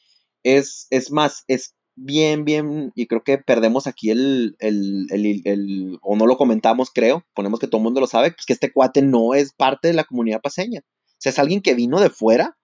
es, 0.43 0.87
es 0.89 1.11
más, 1.11 1.43
es 1.47 1.75
bien, 1.95 2.45
bien, 2.45 2.91
y 2.95 3.07
creo 3.07 3.23
que 3.23 3.39
perdemos 3.39 3.87
aquí 3.87 4.11
el, 4.11 4.55
el, 4.59 5.07
el, 5.09 5.41
el, 5.45 5.97
o 6.01 6.15
no 6.15 6.27
lo 6.27 6.37
comentamos, 6.37 6.91
creo, 6.91 7.25
ponemos 7.33 7.59
que 7.59 7.67
todo 7.67 7.79
el 7.79 7.85
mundo 7.85 8.01
lo 8.01 8.07
sabe, 8.07 8.35
que 8.45 8.53
este 8.53 8.71
cuate 8.71 9.01
no 9.01 9.33
es 9.33 9.53
parte 9.53 9.87
de 9.87 9.95
la 9.95 10.03
comunidad 10.03 10.41
paseña. 10.41 10.81
O 10.83 11.19
sea, 11.19 11.31
es 11.31 11.39
alguien 11.39 11.61
que 11.61 11.73
vino 11.73 11.99
de 11.99 12.11
fuera 12.11 12.55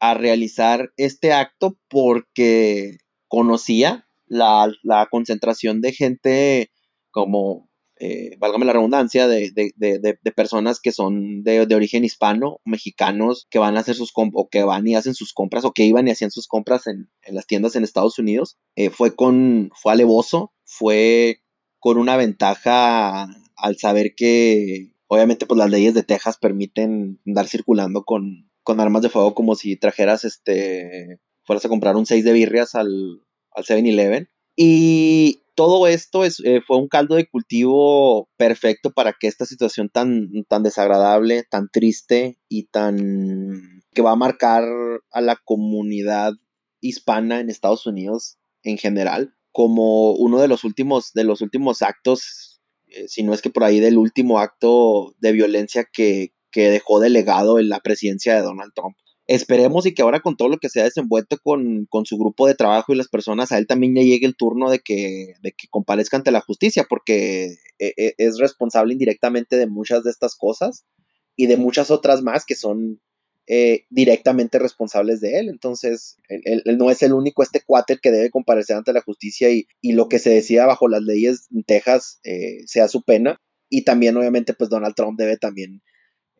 a 0.00 0.14
realizar 0.14 0.90
este 0.96 1.32
acto 1.32 1.78
porque 1.88 2.98
conocía 3.28 4.08
la, 4.26 4.70
la 4.82 5.06
concentración 5.06 5.80
de 5.80 5.92
gente 5.92 6.70
como 7.12 7.70
eh, 8.06 8.36
válgame 8.38 8.66
la 8.66 8.74
redundancia, 8.74 9.26
de, 9.28 10.18
personas 10.36 10.78
que 10.78 10.92
son 10.92 11.42
de, 11.42 11.74
origen 11.74 12.04
hispano, 12.04 12.60
mexicanos, 12.66 13.46
que 13.48 13.58
van 13.58 13.78
a 13.78 13.80
hacer 13.80 13.94
sus 13.94 14.12
o 14.14 14.48
que 14.50 14.62
van 14.62 14.86
y 14.86 14.94
hacen 14.94 15.14
sus 15.14 15.32
compras, 15.32 15.64
o 15.64 15.72
que 15.72 15.84
iban 15.84 16.06
y 16.06 16.10
hacían 16.10 16.30
sus 16.30 16.46
compras 16.46 16.86
en, 16.86 17.08
las 17.26 17.46
tiendas 17.46 17.76
en 17.76 17.84
Estados 17.84 18.18
Unidos. 18.18 18.58
Eh, 18.76 18.90
fue 18.90 19.16
con, 19.16 19.70
fue 19.74 19.92
alevoso, 19.92 20.52
fue 20.64 21.40
con 21.78 21.96
una 21.96 22.18
ventaja 22.18 23.26
al 23.56 23.78
saber 23.78 24.14
que, 24.14 24.92
obviamente, 25.06 25.46
pues 25.46 25.56
las 25.56 25.70
leyes 25.70 25.94
de 25.94 26.02
Texas 26.02 26.36
permiten 26.36 27.20
andar 27.26 27.48
circulando 27.48 28.04
con, 28.04 28.50
con 28.62 28.80
armas 28.80 29.00
de 29.00 29.08
fuego 29.08 29.34
como 29.34 29.54
si 29.54 29.76
trajeras, 29.76 30.24
este, 30.24 31.20
fueras 31.44 31.64
a 31.64 31.70
comprar 31.70 31.96
un 31.96 32.04
6 32.04 32.22
de 32.22 32.32
birrias 32.34 32.74
al, 32.74 33.22
al 33.52 33.64
7-Eleven. 33.64 34.28
Y 34.56 35.43
todo 35.54 35.86
esto 35.86 36.24
es, 36.24 36.40
eh, 36.44 36.60
fue 36.66 36.78
un 36.78 36.88
caldo 36.88 37.14
de 37.14 37.26
cultivo 37.26 38.28
perfecto 38.36 38.90
para 38.90 39.14
que 39.18 39.26
esta 39.26 39.46
situación 39.46 39.88
tan, 39.88 40.28
tan 40.48 40.62
desagradable, 40.62 41.44
tan 41.48 41.68
triste 41.70 42.38
y 42.48 42.64
tan 42.64 43.82
que 43.92 44.02
va 44.02 44.12
a 44.12 44.16
marcar 44.16 44.64
a 45.12 45.20
la 45.20 45.36
comunidad 45.44 46.32
hispana 46.80 47.40
en 47.40 47.50
Estados 47.50 47.86
Unidos 47.86 48.38
en 48.62 48.78
general 48.78 49.34
como 49.52 50.12
uno 50.12 50.40
de 50.40 50.48
los 50.48 50.64
últimos 50.64 51.12
de 51.12 51.24
los 51.24 51.40
últimos 51.40 51.80
actos 51.82 52.60
eh, 52.88 53.06
si 53.08 53.22
no 53.22 53.32
es 53.32 53.40
que 53.40 53.50
por 53.50 53.64
ahí 53.64 53.80
del 53.80 53.98
último 53.98 54.40
acto 54.40 55.14
de 55.18 55.32
violencia 55.32 55.88
que, 55.90 56.34
que 56.50 56.70
dejó 56.70 56.98
delegado 57.00 57.58
en 57.58 57.68
la 57.68 57.80
presidencia 57.80 58.34
de 58.34 58.42
Donald 58.42 58.72
Trump 58.74 58.96
esperemos 59.26 59.86
y 59.86 59.94
que 59.94 60.02
ahora 60.02 60.20
con 60.20 60.36
todo 60.36 60.48
lo 60.48 60.58
que 60.58 60.68
se 60.68 60.80
ha 60.80 60.84
desenvuelto 60.84 61.38
con, 61.42 61.88
su 62.04 62.18
grupo 62.18 62.46
de 62.46 62.54
trabajo 62.54 62.92
y 62.92 62.96
las 62.96 63.08
personas, 63.08 63.52
a 63.52 63.58
él 63.58 63.66
también 63.66 63.94
ya 63.94 64.02
llegue 64.02 64.26
el 64.26 64.36
turno 64.36 64.70
de 64.70 64.80
que, 64.80 65.34
de 65.42 65.52
que 65.52 65.68
comparezca 65.70 66.16
ante 66.16 66.30
la 66.30 66.40
justicia, 66.40 66.86
porque 66.88 67.56
e, 67.78 67.94
e, 67.96 68.14
es 68.18 68.38
responsable 68.38 68.92
indirectamente 68.92 69.56
de 69.56 69.66
muchas 69.66 70.04
de 70.04 70.10
estas 70.10 70.34
cosas 70.36 70.84
y 71.36 71.46
de 71.46 71.56
muchas 71.56 71.90
otras 71.90 72.22
más 72.22 72.44
que 72.44 72.54
son 72.54 73.00
eh, 73.46 73.84
directamente 73.90 74.58
responsables 74.58 75.20
de 75.20 75.38
él. 75.38 75.48
Entonces, 75.50 76.16
él, 76.28 76.62
no 76.78 76.90
es 76.90 77.02
el 77.02 77.12
único 77.12 77.42
este 77.42 77.60
cuate 77.60 77.98
que 78.02 78.10
debe 78.10 78.30
comparecer 78.30 78.76
ante 78.76 78.94
la 78.94 79.02
justicia 79.02 79.50
y, 79.50 79.66
lo 79.82 80.08
que 80.08 80.18
se 80.18 80.30
decía 80.30 80.64
bajo 80.64 80.88
las 80.88 81.02
leyes 81.02 81.48
en 81.54 81.62
Texas 81.62 82.20
eh, 82.24 82.60
sea 82.66 82.88
su 82.88 83.02
pena. 83.02 83.42
Y 83.68 83.82
también, 83.82 84.16
obviamente, 84.16 84.54
pues 84.54 84.70
Donald 84.70 84.94
Trump 84.94 85.18
debe 85.18 85.36
también 85.36 85.82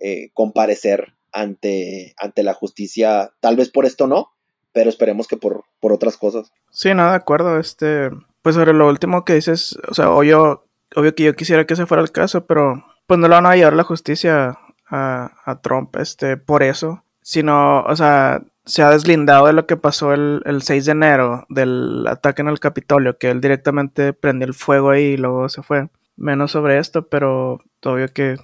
eh, 0.01 0.31
comparecer 0.33 1.15
ante, 1.35 2.15
ante 2.17 2.43
la 2.43 2.55
justicia. 2.55 3.33
Tal 3.41 3.57
vez 3.57 3.71
por 3.71 3.85
esto 3.85 4.07
no, 4.07 4.33
pero 4.73 4.89
esperemos 4.89 5.29
que 5.29 5.37
por, 5.37 5.65
por 5.81 5.93
otras 5.93 6.17
cosas. 6.17 6.51
Sí, 6.71 6.95
nada, 6.95 7.11
de 7.11 7.17
acuerdo. 7.17 7.59
Este, 7.59 8.11
pues 8.41 8.55
sobre 8.55 8.73
lo 8.73 8.89
último 8.89 9.25
que 9.25 9.35
dices, 9.35 9.79
o 9.89 9.95
sea, 9.95 10.11
obvio, 10.11 10.67
obvio 10.95 11.15
que 11.15 11.25
yo 11.25 11.35
quisiera 11.35 11.67
que 11.67 11.75
ese 11.75 11.87
fuera 11.87 12.03
el 12.03 12.13
caso, 12.13 12.47
pero 12.47 12.85
pues 13.07 13.21
no 13.21 13.29
lo 13.29 13.35
van 13.35 13.47
a 13.47 13.57
llevar 13.57 13.75
la 13.75 13.85
justicia 13.85 14.59
a, 14.89 15.33
a 15.45 15.61
Trump, 15.61 15.97
este, 15.97 16.37
por 16.37 16.63
eso. 16.63 17.05
Sino, 17.21 17.83
o 17.83 17.97
sea, 17.97 18.43
se 18.67 18.83
ha 18.83 18.91
deslindado 18.91 19.47
de 19.47 19.53
lo 19.53 19.67
que 19.67 19.77
pasó 19.77 20.13
el, 20.13 20.43
el 20.45 20.63
6 20.63 20.87
de 20.87 20.93
enero 20.93 21.47
del 21.49 22.07
ataque 22.07 22.43
en 22.43 22.49
el 22.49 22.61
Capitolio, 22.61 23.19
que 23.19 23.31
él 23.31 23.41
directamente 23.41 24.13
prendió 24.13 24.47
el 24.47 24.55
fuego 24.55 24.91
ahí 24.91 25.05
y 25.05 25.17
luego 25.17 25.49
se 25.49 25.63
fue. 25.63 25.89
Menos 26.17 26.53
sobre 26.53 26.79
esto, 26.79 27.09
pero 27.09 27.61
obvio 27.83 28.09
que 28.13 28.37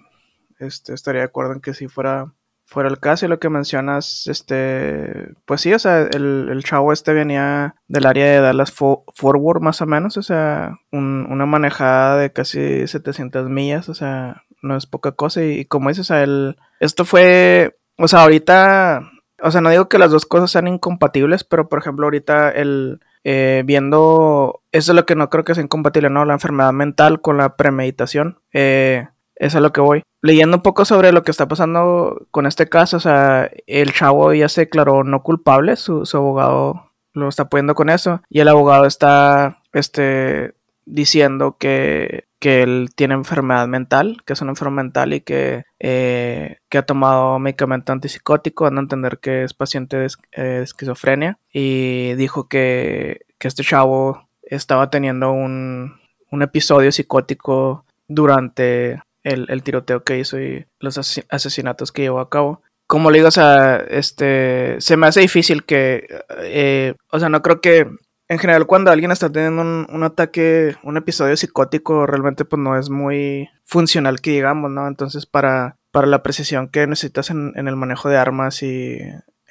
este, 0.59 0.93
estaría 0.93 1.23
de 1.23 1.27
acuerdo 1.27 1.55
en 1.55 1.61
que 1.61 1.75
si 1.75 1.89
fuera 1.89 2.33
fuera 2.71 2.89
el 2.89 3.01
caso 3.01 3.27
y 3.27 3.29
lo 3.29 3.41
que 3.41 3.49
mencionas, 3.49 4.29
este, 4.29 5.35
pues 5.45 5.61
sí, 5.61 5.75
o 5.75 5.79
sea, 5.81 6.03
el, 6.03 6.49
el 6.51 6.63
chavo 6.63 6.93
este 6.93 7.13
venía 7.13 7.75
del 7.89 8.07
área 8.07 8.27
de 8.27 8.41
Dallas 8.41 8.71
Forward 8.71 9.61
más 9.61 9.83
o 9.83 9.87
menos, 9.87 10.17
o 10.17 10.23
sea, 10.23 10.79
una 10.93 11.47
manejada 11.47 12.17
de 12.17 12.33
casi 12.33 12.87
700 12.87 13.49
millas, 13.49 13.89
o 13.89 13.95
sea, 13.95 14.45
no 14.63 14.77
es 14.77 14.87
poca 14.87 15.11
cosa 15.13 15.43
y, 15.43 15.65
como 15.65 15.89
dices, 15.89 16.03
o 16.03 16.15
sea, 16.15 16.23
el, 16.23 16.59
esto 16.79 17.05
fue, 17.05 17.77
o 17.99 18.07
sea, 18.07 18.23
ahorita, 18.23 19.03
o 19.43 19.51
sea, 19.51 19.61
no 19.61 19.71
digo 19.71 19.89
que 19.89 19.99
las 19.99 20.13
dos 20.13 20.25
cosas 20.25 20.53
sean 20.53 20.69
incompatibles, 20.69 21.43
pero 21.43 21.69
por 21.69 21.81
ejemplo, 21.81 22.07
ahorita 22.07 22.51
el, 22.51 23.01
eh, 23.25 23.65
viendo, 23.67 24.63
eso 24.71 24.93
es 24.93 24.97
lo 24.97 25.07
que 25.07 25.17
no 25.17 25.29
creo 25.29 25.43
que 25.43 25.57
sea 25.57 25.65
incompatible, 25.65 26.09
¿no? 26.09 26.25
La 26.25 26.35
enfermedad 26.35 26.73
mental 26.73 27.21
con 27.21 27.37
la 27.37 27.57
premeditación. 27.57 28.39
Eh, 28.53 29.09
eso 29.41 29.57
es 29.57 29.63
lo 29.63 29.73
que 29.73 29.81
voy. 29.81 30.03
Leyendo 30.21 30.59
un 30.59 30.63
poco 30.63 30.85
sobre 30.85 31.13
lo 31.13 31.23
que 31.23 31.31
está 31.31 31.49
pasando 31.49 32.27
con 32.31 32.47
este 32.47 32.69
caso, 32.69 32.99
o 32.99 33.01
sea, 33.01 33.51
el 33.67 33.93
chavo 33.93 34.35
ya 34.35 34.51
se 34.51 34.63
declaró 34.63 35.03
no 35.03 35.23
culpable, 35.23 35.77
su, 35.77 36.05
abogado 36.13 36.93
lo 37.15 37.29
está 37.29 37.45
apoyando 37.45 37.75
con 37.75 37.89
eso, 37.89 38.21
y 38.29 38.41
el 38.41 38.49
abogado 38.49 38.85
está 38.85 39.63
este, 39.73 40.53
diciendo 40.85 41.57
que, 41.59 42.27
que 42.39 42.63
él 42.63 42.91
tiene 42.95 43.15
enfermedad 43.15 43.67
mental, 43.67 44.23
que 44.27 44.35
es 44.35 44.43
una 44.43 44.53
enfermedad 44.53 44.85
mental 44.85 45.15
y 45.15 45.23
que, 45.23 45.65
eh, 45.79 46.59
que 46.69 46.79
ha 46.79 46.83
tomado 46.83 47.39
medicamento 47.39 47.93
antipsicótico, 47.93 48.65
dando 48.65 48.81
a 48.81 48.85
entender 48.85 49.19
que 49.21 49.45
es 49.45 49.55
paciente 49.55 49.97
de, 49.97 50.09
eh, 50.33 50.61
esquizofrenia, 50.63 51.39
y 51.51 52.13
dijo 52.15 52.47
que, 52.47 53.23
que 53.39 53.49
este 53.49 53.65
chavo 53.65 54.29
estaba 54.43 54.91
teniendo 54.91 55.33
un, 55.33 55.99
un 56.31 56.43
episodio 56.43 56.93
psicótico 56.93 57.87
durante 58.07 59.01
el, 59.23 59.63
tiroteo 59.63 60.03
que 60.03 60.19
hizo 60.19 60.41
y 60.41 60.67
los 60.79 60.99
asesinatos 61.29 61.93
que 61.93 62.03
llevó 62.03 62.21
a 62.21 62.31
cabo. 62.31 62.63
Como 62.87 63.11
le 63.11 63.19
digo, 63.19 63.29
o 63.29 63.33
sea, 63.33 63.77
este, 63.77 64.81
se 64.81 64.97
me 64.97 65.07
hace 65.07 65.21
difícil 65.21 65.65
que, 65.65 66.07
eh, 66.39 66.95
o 67.11 67.21
sea, 67.21 67.29
no 67.29 67.43
creo 67.43 67.61
que, 67.61 67.87
en 68.29 68.39
general, 68.39 68.67
cuando 68.67 68.91
alguien 68.91 69.11
está 69.11 69.31
teniendo 69.31 69.63
un, 69.63 70.03
ataque, 70.03 70.77
un 70.83 70.97
episodio 70.97 71.37
psicótico, 71.37 72.07
realmente 72.07 72.45
pues 72.45 72.61
no 72.61 72.79
es 72.79 72.91
muy 72.91 73.49
funcional 73.65 74.21
que 74.21 74.31
digamos, 74.31 74.71
¿no? 74.71 74.89
Entonces, 74.89 75.27
para, 75.27 75.77
para 75.93 76.07
la 76.07 76.23
precisión 76.23 76.69
que 76.69 76.87
necesitas 76.87 77.31
en, 77.31 77.53
en 77.57 77.69
el 77.69 77.77
manejo 77.77 78.09
de 78.09 78.19
armas 78.19 78.63
y 78.63 78.99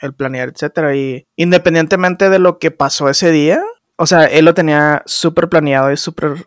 el 0.01 0.13
planear, 0.13 0.49
etcétera, 0.49 0.95
y 0.95 1.25
independientemente 1.35 2.29
de 2.29 2.39
lo 2.39 2.57
que 2.57 2.71
pasó 2.71 3.09
ese 3.09 3.31
día, 3.31 3.61
o 4.01 4.05
sea, 4.05 4.23
él 4.23 4.45
lo 4.45 4.53
tenía 4.53 5.03
súper 5.05 5.49
planeado 5.49 5.91
y 5.91 5.97
súper, 5.97 6.45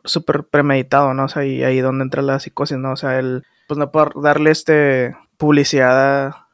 premeditado, 0.51 1.13
¿no? 1.13 1.27
O 1.27 1.29
sea, 1.29 1.45
y 1.45 1.63
ahí 1.63 1.81
donde 1.81 2.03
entra 2.03 2.23
la 2.23 2.41
psicosis, 2.41 2.79
¿no? 2.79 2.93
O 2.93 2.97
sea, 2.97 3.19
él, 3.19 3.45
pues 3.69 3.77
no 3.77 3.93
por 3.93 4.23
darle 4.23 4.51
este 4.51 5.15
publicidad 5.37 6.29
a 6.29 6.49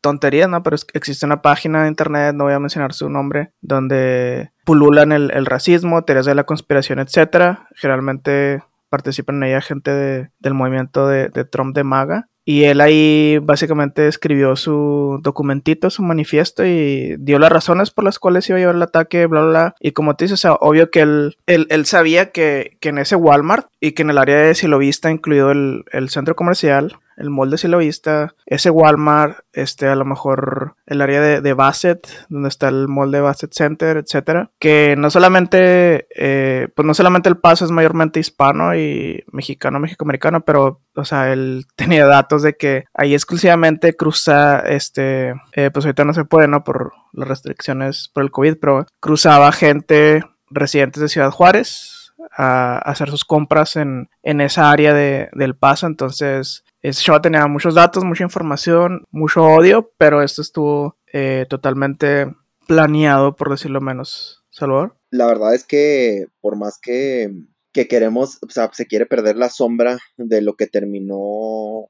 tonterías, 0.00 0.48
¿no? 0.48 0.62
Pero 0.62 0.76
existe 0.92 1.26
una 1.26 1.42
página 1.42 1.82
de 1.82 1.88
internet, 1.88 2.36
no 2.36 2.44
voy 2.44 2.52
a 2.52 2.60
mencionar 2.60 2.92
su 2.92 3.10
nombre, 3.10 3.50
donde 3.62 4.52
pululan 4.64 5.10
el, 5.10 5.32
el 5.32 5.44
racismo, 5.44 6.04
teorías 6.04 6.26
de 6.26 6.36
la 6.36 6.44
conspiración, 6.44 7.00
etcétera. 7.00 7.66
Generalmente 7.74 8.62
participan 8.88 9.42
en 9.42 9.50
ella 9.50 9.60
gente 9.60 10.30
del 10.38 10.54
movimiento 10.54 11.08
de 11.08 11.44
Trump 11.50 11.74
de 11.74 11.82
MAGA. 11.82 12.28
Y 12.44 12.64
él 12.64 12.80
ahí 12.80 13.38
básicamente 13.42 14.06
escribió 14.06 14.54
su 14.56 15.18
documentito, 15.22 15.88
su 15.88 16.02
manifiesto 16.02 16.64
y 16.66 17.16
dio 17.18 17.38
las 17.38 17.50
razones 17.50 17.90
por 17.90 18.04
las 18.04 18.18
cuales 18.18 18.48
iba 18.48 18.58
a 18.58 18.60
llevar 18.60 18.76
el 18.76 18.82
ataque, 18.82 19.26
bla, 19.26 19.40
bla, 19.40 19.50
bla. 19.50 19.74
Y 19.80 19.92
como 19.92 20.14
te 20.14 20.26
dices, 20.26 20.40
o 20.40 20.42
sea, 20.42 20.52
obvio 20.54 20.90
que 20.90 21.00
él, 21.00 21.38
él, 21.46 21.86
sabía 21.86 22.32
que, 22.32 22.76
que, 22.80 22.90
en 22.90 22.98
ese 22.98 23.16
Walmart 23.16 23.68
y 23.80 23.92
que 23.92 24.02
en 24.02 24.10
el 24.10 24.18
área 24.18 24.36
de 24.36 24.54
Silovista, 24.54 25.10
incluido 25.10 25.50
el, 25.50 25.84
el 25.92 26.10
centro 26.10 26.36
comercial, 26.36 26.98
el 27.16 27.30
molde 27.30 27.58
si 27.58 27.68
lo 27.68 27.78
vista, 27.78 28.34
ese 28.46 28.70
Walmart, 28.70 29.38
este, 29.52 29.88
a 29.88 29.94
lo 29.94 30.04
mejor 30.04 30.76
el 30.86 31.00
área 31.00 31.20
de, 31.20 31.40
de 31.40 31.52
Bassett, 31.54 32.06
donde 32.28 32.48
está 32.48 32.68
el 32.68 32.88
molde 32.88 33.20
Bassett 33.20 33.52
Center, 33.52 33.96
etcétera, 33.96 34.50
que 34.58 34.94
no 34.96 35.10
solamente, 35.10 36.06
eh, 36.14 36.68
pues 36.74 36.86
no 36.86 36.94
solamente 36.94 37.28
el 37.28 37.38
paso 37.38 37.64
es 37.64 37.70
mayormente 37.70 38.20
hispano 38.20 38.74
y 38.76 39.24
mexicano, 39.32 39.80
mexicoamericano, 39.80 40.44
pero, 40.44 40.82
o 40.94 41.04
sea, 41.04 41.32
él 41.32 41.66
tenía 41.76 42.06
datos 42.06 42.42
de 42.42 42.56
que 42.56 42.84
ahí 42.94 43.14
exclusivamente 43.14 43.94
cruza, 43.94 44.60
este, 44.60 45.34
eh, 45.52 45.70
pues 45.72 45.84
ahorita 45.84 46.04
no 46.04 46.14
se 46.14 46.24
puede, 46.24 46.48
¿no? 46.48 46.64
Por 46.64 46.92
las 47.12 47.28
restricciones 47.28 48.10
por 48.12 48.24
el 48.24 48.30
COVID, 48.30 48.56
pero 48.60 48.86
cruzaba 49.00 49.52
gente 49.52 50.24
residentes 50.50 51.00
de 51.00 51.08
Ciudad 51.08 51.30
Juárez, 51.30 52.03
a, 52.30 52.78
hacer 52.78 53.10
sus 53.10 53.24
compras 53.24 53.76
en, 53.76 54.08
en 54.22 54.40
esa 54.40 54.70
área 54.70 54.92
de, 54.94 55.28
del 55.32 55.56
paso. 55.56 55.86
Entonces, 55.86 56.64
show 56.82 57.20
tenía 57.20 57.46
muchos 57.46 57.74
datos, 57.74 58.04
mucha 58.04 58.24
información, 58.24 59.04
mucho 59.10 59.44
odio, 59.44 59.92
pero 59.96 60.22
esto 60.22 60.42
estuvo 60.42 60.96
eh, 61.12 61.46
totalmente 61.48 62.26
planeado, 62.66 63.36
por 63.36 63.50
decirlo 63.50 63.80
menos. 63.80 64.44
Salvador. 64.50 64.96
La 65.10 65.26
verdad 65.26 65.54
es 65.54 65.64
que 65.64 66.26
por 66.40 66.56
más 66.56 66.78
que, 66.80 67.28
que 67.72 67.88
queremos, 67.88 68.38
o 68.40 68.50
sea, 68.50 68.70
se 68.72 68.86
quiere 68.86 69.06
perder 69.06 69.36
la 69.36 69.50
sombra 69.50 69.98
de 70.16 70.42
lo 70.42 70.54
que 70.54 70.68
terminó 70.68 71.88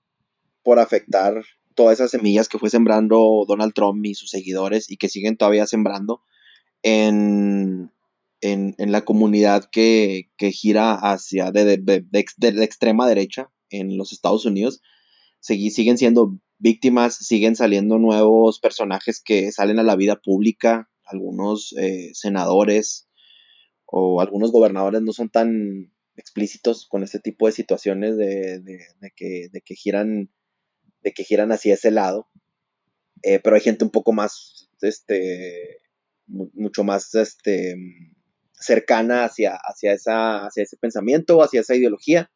por 0.62 0.78
afectar 0.78 1.42
todas 1.74 1.94
esas 1.94 2.10
semillas 2.10 2.48
que 2.48 2.58
fue 2.58 2.70
sembrando 2.70 3.44
Donald 3.46 3.74
Trump 3.74 4.04
y 4.06 4.14
sus 4.14 4.30
seguidores 4.30 4.90
y 4.90 4.96
que 4.96 5.08
siguen 5.08 5.36
todavía 5.36 5.66
sembrando 5.66 6.22
en, 6.82 7.90
en, 8.40 8.74
la 8.78 9.04
comunidad 9.04 9.68
que, 9.70 10.28
gira 10.52 10.94
hacia 10.94 11.50
de, 11.50 11.78
de, 11.78 12.04
extrema 12.62 13.08
derecha 13.08 13.50
en 13.70 13.96
los 13.96 14.12
Estados 14.12 14.44
Unidos. 14.44 14.82
siguen 15.40 15.98
siendo 15.98 16.38
víctimas, 16.58 17.16
siguen 17.16 17.56
saliendo 17.56 17.98
nuevos 17.98 18.60
personajes 18.60 19.22
que 19.22 19.52
salen 19.52 19.78
a 19.78 19.82
la 19.82 19.96
vida 19.96 20.20
pública, 20.20 20.90
algunos 21.04 21.74
eh, 21.78 22.10
senadores 22.14 23.08
o 23.86 24.20
algunos 24.20 24.50
gobernadores 24.50 25.02
no 25.02 25.12
son 25.12 25.28
tan 25.28 25.92
explícitos 26.16 26.86
con 26.86 27.02
este 27.02 27.18
tipo 27.18 27.46
de 27.46 27.52
situaciones 27.52 28.16
de, 28.16 28.62
que, 29.16 29.48
de 29.52 29.60
que 29.60 29.74
giran 29.74 30.30
de 31.02 31.12
que 31.12 31.22
giran 31.22 31.52
hacia 31.52 31.74
ese 31.74 31.90
lado. 31.90 32.28
Eh, 33.22 33.38
pero 33.38 33.56
hay 33.56 33.62
gente 33.62 33.84
un 33.84 33.90
poco 33.90 34.12
más, 34.12 34.70
este, 34.80 35.78
mucho 36.26 36.82
más, 36.82 37.14
este, 37.14 37.76
cercana 38.64 39.24
hacia, 39.24 39.56
hacia, 39.56 39.92
esa, 39.92 40.46
hacia 40.46 40.62
ese 40.62 40.76
pensamiento, 40.76 41.42
hacia 41.42 41.60
esa 41.60 41.74
ideología, 41.74 42.30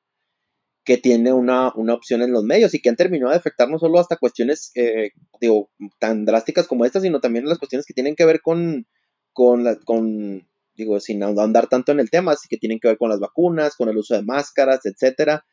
que 0.84 0.96
tiene 0.96 1.32
una, 1.32 1.68
opción 1.68 2.22
en 2.22 2.32
los 2.32 2.44
medios 2.44 2.74
y 2.74 2.80
que 2.80 2.88
han 2.88 2.96
terminado 2.96 3.30
de 3.32 3.38
afectar 3.38 3.68
no 3.68 3.78
solo 3.78 4.00
hasta 4.00 4.16
cuestiones, 4.16 4.70
eh, 4.74 5.10
digo, 5.40 5.70
tan 5.98 6.24
drásticas 6.24 6.66
como 6.66 6.84
estas, 6.84 7.02
sino 7.02 7.20
también 7.20 7.46
las 7.46 7.58
cuestiones 7.58 7.86
que 7.86 7.94
tienen 7.94 8.16
que 8.16 8.24
ver 8.24 8.40
con, 8.40 8.86
con, 9.32 9.64
la, 9.64 9.76
con 9.76 10.48
digo, 10.74 11.00
sin 11.00 11.22
andar 11.22 11.68
tanto 11.68 11.92
en 11.92 12.00
el 12.00 12.10
tema, 12.10 12.32
así 12.32 12.48
que 12.48 12.56
tienen 12.56 12.78
que 12.80 12.88
ver 12.88 12.98
con 12.98 13.10
las 13.10 13.20
vacunas, 13.20 13.76
con 13.76 13.88
el 13.88 13.98
uso 13.98 14.14
de 14.14 14.22
máscaras, 14.22 14.86
etcétera, 14.86 15.44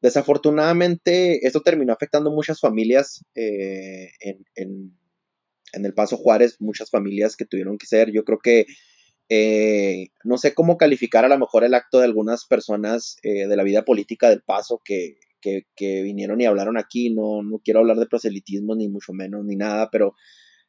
Desafortunadamente, 0.00 1.44
esto 1.46 1.60
terminó 1.60 1.92
afectando 1.92 2.30
muchas 2.30 2.60
familias 2.60 3.24
eh, 3.34 4.10
en, 4.20 4.94
el 5.72 5.94
Paso 5.94 6.16
Juárez, 6.16 6.56
muchas 6.60 6.90
familias 6.90 7.36
que 7.36 7.44
tuvieron 7.44 7.78
que 7.78 7.86
ser, 7.86 8.12
yo 8.12 8.24
creo 8.24 8.38
que, 8.38 8.66
eh, 9.28 10.08
no 10.24 10.38
sé 10.38 10.54
cómo 10.54 10.78
calificar 10.78 11.24
a 11.24 11.28
lo 11.28 11.38
mejor 11.38 11.64
el 11.64 11.74
acto 11.74 11.98
de 11.98 12.06
algunas 12.06 12.46
personas 12.46 13.16
eh, 13.22 13.46
de 13.46 13.56
la 13.56 13.62
vida 13.62 13.84
política 13.84 14.30
del 14.30 14.42
Paso 14.42 14.80
que, 14.84 15.18
vinieron 15.80 16.40
y 16.40 16.46
hablaron 16.46 16.76
aquí, 16.76 17.10
no, 17.10 17.42
no 17.42 17.60
quiero 17.64 17.80
hablar 17.80 17.96
de 17.98 18.06
proselitismo 18.06 18.74
ni 18.74 18.88
mucho 18.88 19.12
menos 19.12 19.44
ni 19.44 19.56
nada, 19.56 19.88
pero 19.90 20.14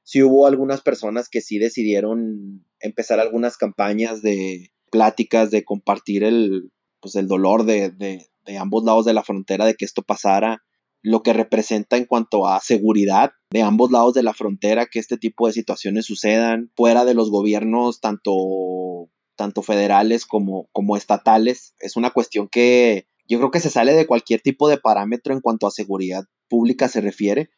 sí 0.03 0.21
hubo 0.23 0.47
algunas 0.47 0.81
personas 0.81 1.27
que 1.27 1.41
sí 1.41 1.57
decidieron 1.57 2.65
empezar 2.79 3.19
algunas 3.19 3.57
campañas 3.57 4.21
de 4.21 4.71
pláticas, 4.91 5.51
de 5.51 5.65
compartir 5.65 6.23
el, 6.23 6.71
pues 7.01 7.15
el 7.15 7.27
dolor 7.27 7.65
de, 7.65 7.91
de 7.91 8.57
ambos 8.57 8.83
lados 8.83 9.05
de 9.05 9.13
la 9.13 9.23
frontera 9.23 9.65
de 9.65 9.75
que 9.75 9.85
esto 9.85 10.03
pasara, 10.03 10.63
lo 11.01 11.23
que 11.23 11.33
representa 11.33 11.97
en 11.97 12.05
cuanto 12.05 12.47
a 12.47 12.59
seguridad 12.59 13.31
de 13.51 13.61
ambos 13.61 13.91
lados 13.91 14.13
de 14.13 14.23
la 14.23 14.33
frontera, 14.33 14.87
que 14.87 14.99
este 14.99 15.17
tipo 15.17 15.47
de 15.47 15.53
situaciones 15.53 16.05
sucedan 16.05 16.71
fuera 16.75 17.05
de 17.05 17.13
los 17.13 17.31
gobiernos 17.31 18.01
tanto, 18.01 19.09
tanto 19.35 19.61
federales 19.61 20.25
como, 20.25 20.67
como 20.71 20.97
estatales. 20.97 21.73
Es 21.79 21.95
una 21.95 22.11
cuestión 22.11 22.49
que 22.49 23.07
yo 23.27 23.37
creo 23.37 23.51
que 23.51 23.59
se 23.59 23.69
sale 23.69 23.93
de 23.93 24.07
cualquier 24.07 24.41
tipo 24.41 24.67
de 24.67 24.77
parámetro 24.77 25.33
en 25.33 25.41
cuanto 25.41 25.67
a 25.67 25.71
seguridad 25.71 26.25
pública 26.49 26.87
se 26.87 27.01
refiere. 27.01 27.49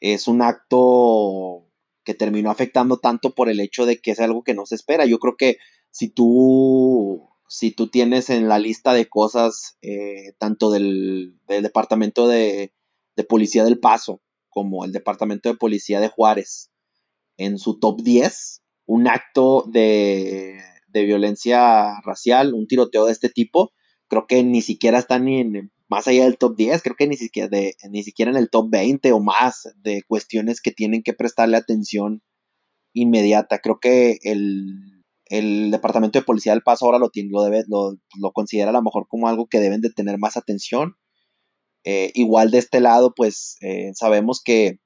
Es 0.00 0.28
un 0.28 0.42
acto 0.42 1.70
que 2.04 2.14
terminó 2.14 2.50
afectando 2.50 2.98
tanto 2.98 3.34
por 3.34 3.48
el 3.48 3.60
hecho 3.60 3.86
de 3.86 3.98
que 4.00 4.10
es 4.10 4.20
algo 4.20 4.42
que 4.42 4.54
no 4.54 4.66
se 4.66 4.74
espera. 4.74 5.06
Yo 5.06 5.18
creo 5.18 5.36
que 5.36 5.56
si 5.90 6.10
tú 6.10 7.30
si 7.54 7.70
tú 7.70 7.86
tienes 7.86 8.30
en 8.30 8.48
la 8.48 8.58
lista 8.58 8.92
de 8.94 9.06
cosas 9.06 9.78
eh, 9.80 10.32
tanto 10.38 10.72
del, 10.72 11.38
Departamento 11.46 12.26
de, 12.26 12.72
Policía 13.28 13.62
del 13.62 13.78
Paso 13.78 14.20
como 14.48 14.84
el 14.84 14.90
Departamento 14.90 15.48
de 15.48 15.54
Policía 15.54 16.00
de 16.00 16.08
Juárez 16.08 16.72
en 17.36 17.58
su 17.58 17.78
top 17.78 18.02
10, 18.02 18.60
un 18.86 19.06
acto 19.06 19.64
de, 19.68 20.58
violencia 20.92 22.00
racial, 22.04 22.54
un 22.54 22.66
tiroteo 22.66 23.06
de 23.06 23.12
este 23.12 23.28
tipo, 23.28 23.72
creo 24.08 24.26
que 24.26 24.42
ni 24.42 24.60
siquiera 24.60 24.98
están 24.98 25.26
ni 25.26 25.40
en, 25.40 25.72
más 25.86 26.08
allá 26.08 26.24
del 26.24 26.38
top 26.38 26.56
10, 26.56 26.82
creo 26.82 26.96
que 26.96 27.06
ni 27.06 27.16
siquiera, 27.16 27.48
de, 27.48 27.76
ni 27.88 28.02
siquiera 28.02 28.32
en 28.32 28.36
el 28.36 28.50
top 28.50 28.68
20 28.68 29.12
o 29.12 29.20
más 29.20 29.72
de 29.76 30.02
cuestiones 30.08 30.60
que 30.60 30.72
tienen 30.72 31.04
que 31.04 31.14
prestarle 31.14 31.56
atención 31.56 32.20
inmediata. 32.94 33.60
Creo 33.60 33.78
que 33.78 34.18
el, 34.22 34.93
el 35.26 35.70
Departamento 35.70 36.18
de 36.18 36.24
Policía 36.24 36.52
del 36.52 36.62
Paso 36.62 36.84
ahora 36.84 36.98
lo, 36.98 37.10
lo, 37.14 37.42
debe, 37.42 37.64
lo, 37.68 38.32
considera 38.32 38.70
a 38.70 38.72
lo 38.72 38.82
mejor 38.82 39.06
como 39.08 39.28
algo 39.28 39.46
que 39.46 39.60
deben 39.60 39.80
de 39.80 39.90
tener 39.90 40.18
más 40.18 40.36
atención. 40.36 40.96
Eh, 41.84 42.12
igual 42.14 42.50
de 42.50 42.58
este 42.58 42.80
lado, 42.80 43.14
pues 43.14 43.56
eh, 43.60 43.92
sabemos 43.94 44.42
que 44.42 44.80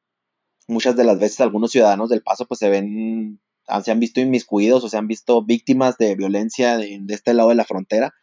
muchas 0.67 0.97
de 0.97 1.05
las 1.05 1.19
veces 1.19 1.41
algunos 1.41 1.73
ciudadanos 1.73 2.09
del 2.09 2.23
Paso 2.23 2.47
pues 2.47 2.59
se 2.59 2.69
ven, 2.69 3.41
se 3.83 3.91
han 3.91 4.01
visto 4.01 4.21
inmiscuidos 4.21 4.85
o 4.85 4.89
se 4.89 4.97
han 4.97 5.09
visto 5.09 5.45
víctimas 5.45 5.97
de 5.99 6.15
violencia 6.15 6.77
de, 6.77 7.01
este 7.09 7.35
lado 7.35 7.49
de 7.51 7.55
la 7.57 7.65
frontera. 7.65 8.15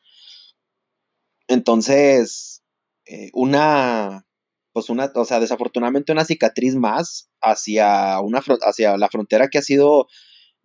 Entonces, 1.47 2.63
eh, 3.05 3.29
una, 3.33 4.25
pues 4.73 4.89
una, 4.89 5.11
o 5.15 5.25
sea, 5.25 5.39
desafortunadamente 5.39 6.11
una 6.11 6.25
cicatriz 6.25 6.75
más 6.75 7.29
hacia, 7.41 8.19
una, 8.21 8.41
hacia 8.61 8.97
la 8.97 9.09
frontera 9.09 9.49
que 9.49 9.57
ha 9.57 9.61
sido 9.61 10.07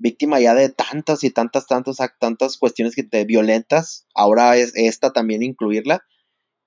víctima 0.01 0.41
ya 0.41 0.55
de 0.55 0.71
tantas 0.71 1.23
y 1.23 1.31
tantas, 1.31 1.67
tantas, 1.67 1.99
tantas 2.19 2.57
cuestiones 2.57 2.95
que 2.97 3.05
te 3.05 3.25
violentas. 3.25 4.07
Ahora 4.15 4.57
es 4.57 4.73
esta 4.75 5.13
también 5.13 5.43
incluirla. 5.43 6.03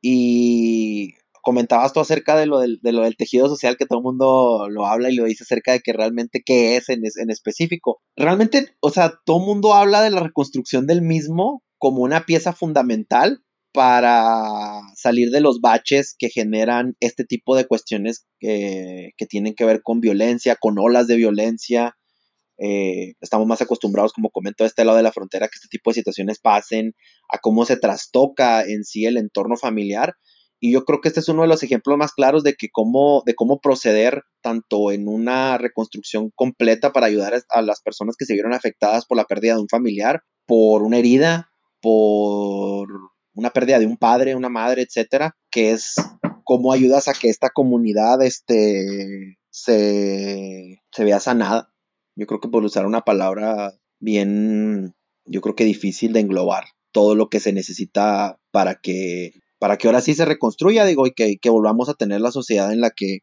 Y 0.02 1.16
comentabas 1.42 1.94
tú 1.94 2.00
acerca 2.00 2.38
de 2.38 2.46
lo 2.46 2.60
del, 2.60 2.80
tejido 3.18 3.50
social, 3.50 3.76
que 3.76 3.86
todo 3.86 4.00
el 4.00 4.04
mundo 4.04 4.68
lo 4.70 4.86
habla 4.86 5.10
y 5.10 5.16
lo 5.16 5.26
dice 5.26 5.44
acerca 5.44 5.74
de 5.74 5.82
que 5.82 5.94
realmente 5.94 6.42
qué 6.46 6.78
es 6.78 6.90
en, 6.90 7.04
específico. 7.30 8.02
Realmente, 8.16 8.76
o 8.80 8.92
sea, 8.92 9.14
todo 9.26 9.40
el 9.40 9.46
mundo 9.46 9.74
habla 9.74 10.02
de 10.02 10.12
la 10.12 10.22
reconstrucción 10.22 10.88
del 10.88 11.02
mismo 11.02 11.64
como 11.80 12.04
una 12.04 12.26
pieza 12.26 12.54
fundamental 12.54 13.44
para 13.74 14.82
salir 14.96 15.32
de 15.32 15.42
los 15.42 15.60
baches 15.60 16.16
que 16.18 16.30
generan 16.30 16.96
este 17.00 17.26
tipo 17.26 17.56
de 17.56 17.66
cuestiones 17.66 18.26
que 18.40 19.12
tienen 19.28 19.56
que 19.56 19.66
ver 19.66 19.82
con 19.82 20.00
violencia, 20.00 20.56
con 20.56 20.78
olas 20.78 21.08
de 21.08 21.16
violencia, 21.16 21.98
eh, 22.66 23.16
estamos 23.20 23.46
más 23.46 23.62
acostumbrados, 23.62 24.14
como 24.14 24.30
comento, 24.30 24.64
a 24.64 24.68
este 24.68 24.86
lado 24.86 24.96
de 24.96 25.04
la 25.04 25.12
frontera, 25.12 25.50
que 25.50 25.56
este 25.56 25.68
tipo 25.68 25.90
de 25.90 25.96
situaciones 25.96 26.40
pasen, 26.40 26.94
a 27.30 27.38
cómo 27.40 27.66
se 27.66 27.76
trastoca 27.76 28.64
en 28.64 28.86
sí 28.86 29.06
el 29.06 29.18
entorno 29.18 29.58
familiar. 29.58 30.14
Y 30.62 30.72
yo 30.72 30.86
creo 30.86 31.02
que 31.02 31.10
este 31.10 31.20
es 31.20 31.28
uno 31.28 31.42
de 31.42 31.50
los 31.50 31.62
ejemplos 31.62 31.98
más 31.98 32.14
claros 32.14 32.42
de 32.44 32.56
cómo, 32.72 33.22
de 33.26 33.36
cómo 33.36 33.60
proceder 33.60 34.24
tanto 34.42 34.94
en 34.94 35.10
una 35.10 35.58
reconstrucción 35.58 36.32
completa 36.36 36.94
para 36.94 37.08
ayudar 37.08 37.34
a 37.50 37.62
las 37.62 37.82
personas 37.82 38.16
que 38.18 38.24
se 38.24 38.34
vieron 38.34 38.54
afectadas 38.54 39.06
por 39.06 39.18
la 39.18 39.26
pérdida 39.26 39.56
de 39.56 39.62
un 39.62 39.68
familiar, 39.68 40.22
por 40.46 40.84
una 40.84 41.00
herida, 41.00 41.50
por 41.82 42.88
una 43.34 43.50
pérdida 43.50 43.80
de 43.80 43.88
un 43.88 43.98
padre, 43.98 44.36
una 44.36 44.48
madre, 44.48 44.84
etcétera, 44.84 45.36
que 45.52 45.72
es 45.72 45.96
cómo 46.46 46.72
ayudas 46.72 47.10
a 47.10 47.14
que 47.14 47.28
esta 47.28 47.50
comunidad 47.50 48.22
este, 48.22 49.38
se 49.50 50.80
vea 50.98 51.20
sanada 51.20 51.73
yo 52.16 52.28
creo 52.28 52.40
que 52.40 52.50
por 52.50 52.64
usar 52.64 52.86
una 52.86 53.02
palabra 53.02 53.74
bien, 54.00 54.96
yo 55.26 55.42
creo 55.42 55.56
que 55.56 55.66
difícil 55.66 56.14
de 56.14 56.20
englobar 56.20 56.66
todo 56.92 57.16
lo 57.16 57.30
que 57.30 57.40
se 57.40 57.54
necesita 57.54 58.38
para 58.52 58.76
que, 58.76 59.34
para 59.60 59.78
que 59.78 59.88
ahora 59.88 60.02
sí 60.02 60.14
se 60.14 60.26
reconstruya, 60.26 60.86
digo, 60.86 61.08
y 61.08 61.12
que, 61.12 61.38
que 61.38 61.50
volvamos 61.50 61.90
a 61.90 61.96
tener 61.96 62.22
la 62.22 62.32
sociedad 62.32 62.72
en 62.72 62.82
la 62.82 62.92
que, 62.92 63.20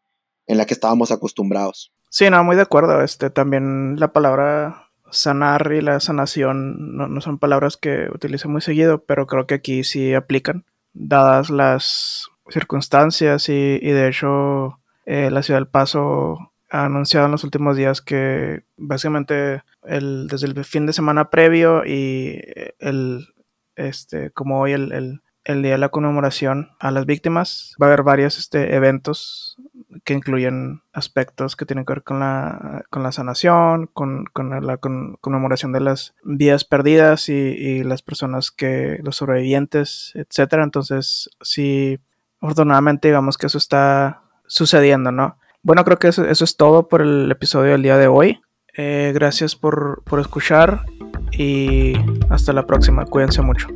en 0.47 0.59
la 0.59 0.67
que 0.67 0.75
estábamos 0.75 1.13
acostumbrados. 1.13 1.93
Sí, 2.09 2.29
no, 2.29 2.43
muy 2.43 2.57
de 2.57 2.63
acuerdo. 2.63 3.03
Este, 3.03 3.31
también 3.31 3.99
la 3.99 4.13
palabra 4.13 4.91
sanar 5.11 5.73
y 5.73 5.81
la 5.81 6.01
sanación 6.01 6.97
no, 6.97 7.21
son 7.21 7.39
palabras 7.39 7.77
que 7.77 8.09
utilizo 8.13 8.49
muy 8.49 8.61
seguido, 8.61 9.05
pero 9.05 9.27
creo 9.27 9.47
que 9.47 9.55
aquí 9.55 9.85
sí 9.85 10.15
aplican, 10.15 10.65
dadas 10.93 11.51
las 11.51 12.29
circunstancias 12.49 13.49
y, 13.49 13.79
y 13.81 13.91
de 13.91 14.09
hecho 14.09 14.81
eh, 15.07 15.31
la 15.31 15.43
ciudad 15.43 15.61
del 15.61 15.69
Paso 15.69 16.50
ha 16.71 16.85
anunciado 16.85 17.27
en 17.27 17.33
los 17.33 17.45
últimos 17.45 17.77
días 17.77 18.01
que 18.01 18.63
básicamente 18.77 19.63
el, 19.85 20.29
desde 20.29 20.47
el 20.47 20.65
fin 20.65 20.87
de 20.87 20.93
semana 20.93 21.29
previo 21.31 21.85
y 21.85 22.41
el, 22.79 23.29
este, 23.77 24.31
como 24.31 24.61
hoy 24.61 24.73
el, 24.73 25.21
el, 25.45 25.63
día 25.63 25.73
de 25.73 25.79
la 25.79 25.89
conmemoración 25.89 26.71
a 26.79 26.93
las 26.93 27.07
víctimas, 27.07 27.75
va 27.81 27.87
a 27.87 27.89
haber 27.89 28.05
varios 28.05 28.39
este, 28.39 28.77
eventos 28.77 29.57
que 30.05 30.15
incluyen 30.15 30.83
aspectos 30.93 31.57
que 31.57 31.67
tienen 31.67 31.85
que 31.85 31.95
ver 31.95 32.05
con 32.05 32.21
la, 32.21 32.85
con 32.91 33.03
la 33.03 33.11
sanación, 33.11 33.89
con, 33.89 34.27
con 34.27 34.65
la 34.65 34.77
con, 34.77 35.17
conmemoración 35.21 35.73
de 35.73 35.81
las 35.81 36.15
vidas 36.23 36.65
perdidas 36.65 37.29
y, 37.29 37.33
y, 37.33 37.83
las 37.83 38.03
personas 38.03 38.53
que, 38.53 39.01
los 39.03 39.17
sobrevivientes, 39.17 40.13
etcétera. 40.15 40.63
Entonces, 40.63 41.31
sí, 41.41 41.99
afortunadamente, 42.41 43.09
digamos 43.09 43.37
que 43.37 43.47
eso 43.47 43.59
está 43.59 44.23
sucediendo, 44.47 45.11
¿no? 45.11 45.39
Bueno, 45.63 45.85
creo 45.85 45.99
que 45.99 46.09
eso, 46.09 46.25
es 46.25 46.57
todo 46.57 46.89
por 46.89 47.03
el 47.03 47.31
episodio 47.31 47.73
del 47.73 47.83
día 47.83 47.99
de 47.99 48.07
hoy. 48.07 48.41
Eh, 48.77 49.13
gracias 49.15 49.57
por, 49.57 50.03
por 50.05 50.19
escuchar 50.19 50.87
y 51.33 51.93
hasta 52.31 52.55
la 52.55 52.67
próxima. 52.67 53.05
Cuídense 53.05 53.43
mucho. 53.43 53.69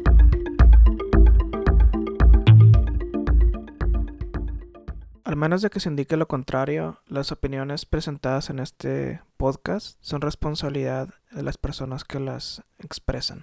Al 5.24 5.36
menos 5.36 5.60
de 5.60 5.68
que 5.68 5.80
se 5.80 5.90
indique 5.90 6.16
lo 6.16 6.26
contrario, 6.26 7.00
las 7.06 7.32
opiniones 7.32 7.84
presentadas 7.84 8.48
en 8.48 8.60
este 8.60 9.20
podcast 9.36 9.98
son 10.00 10.22
responsabilidad 10.22 11.10
de 11.32 11.42
las 11.42 11.58
personas 11.58 12.04
que 12.04 12.18
las 12.18 12.62
expresan. 12.78 13.32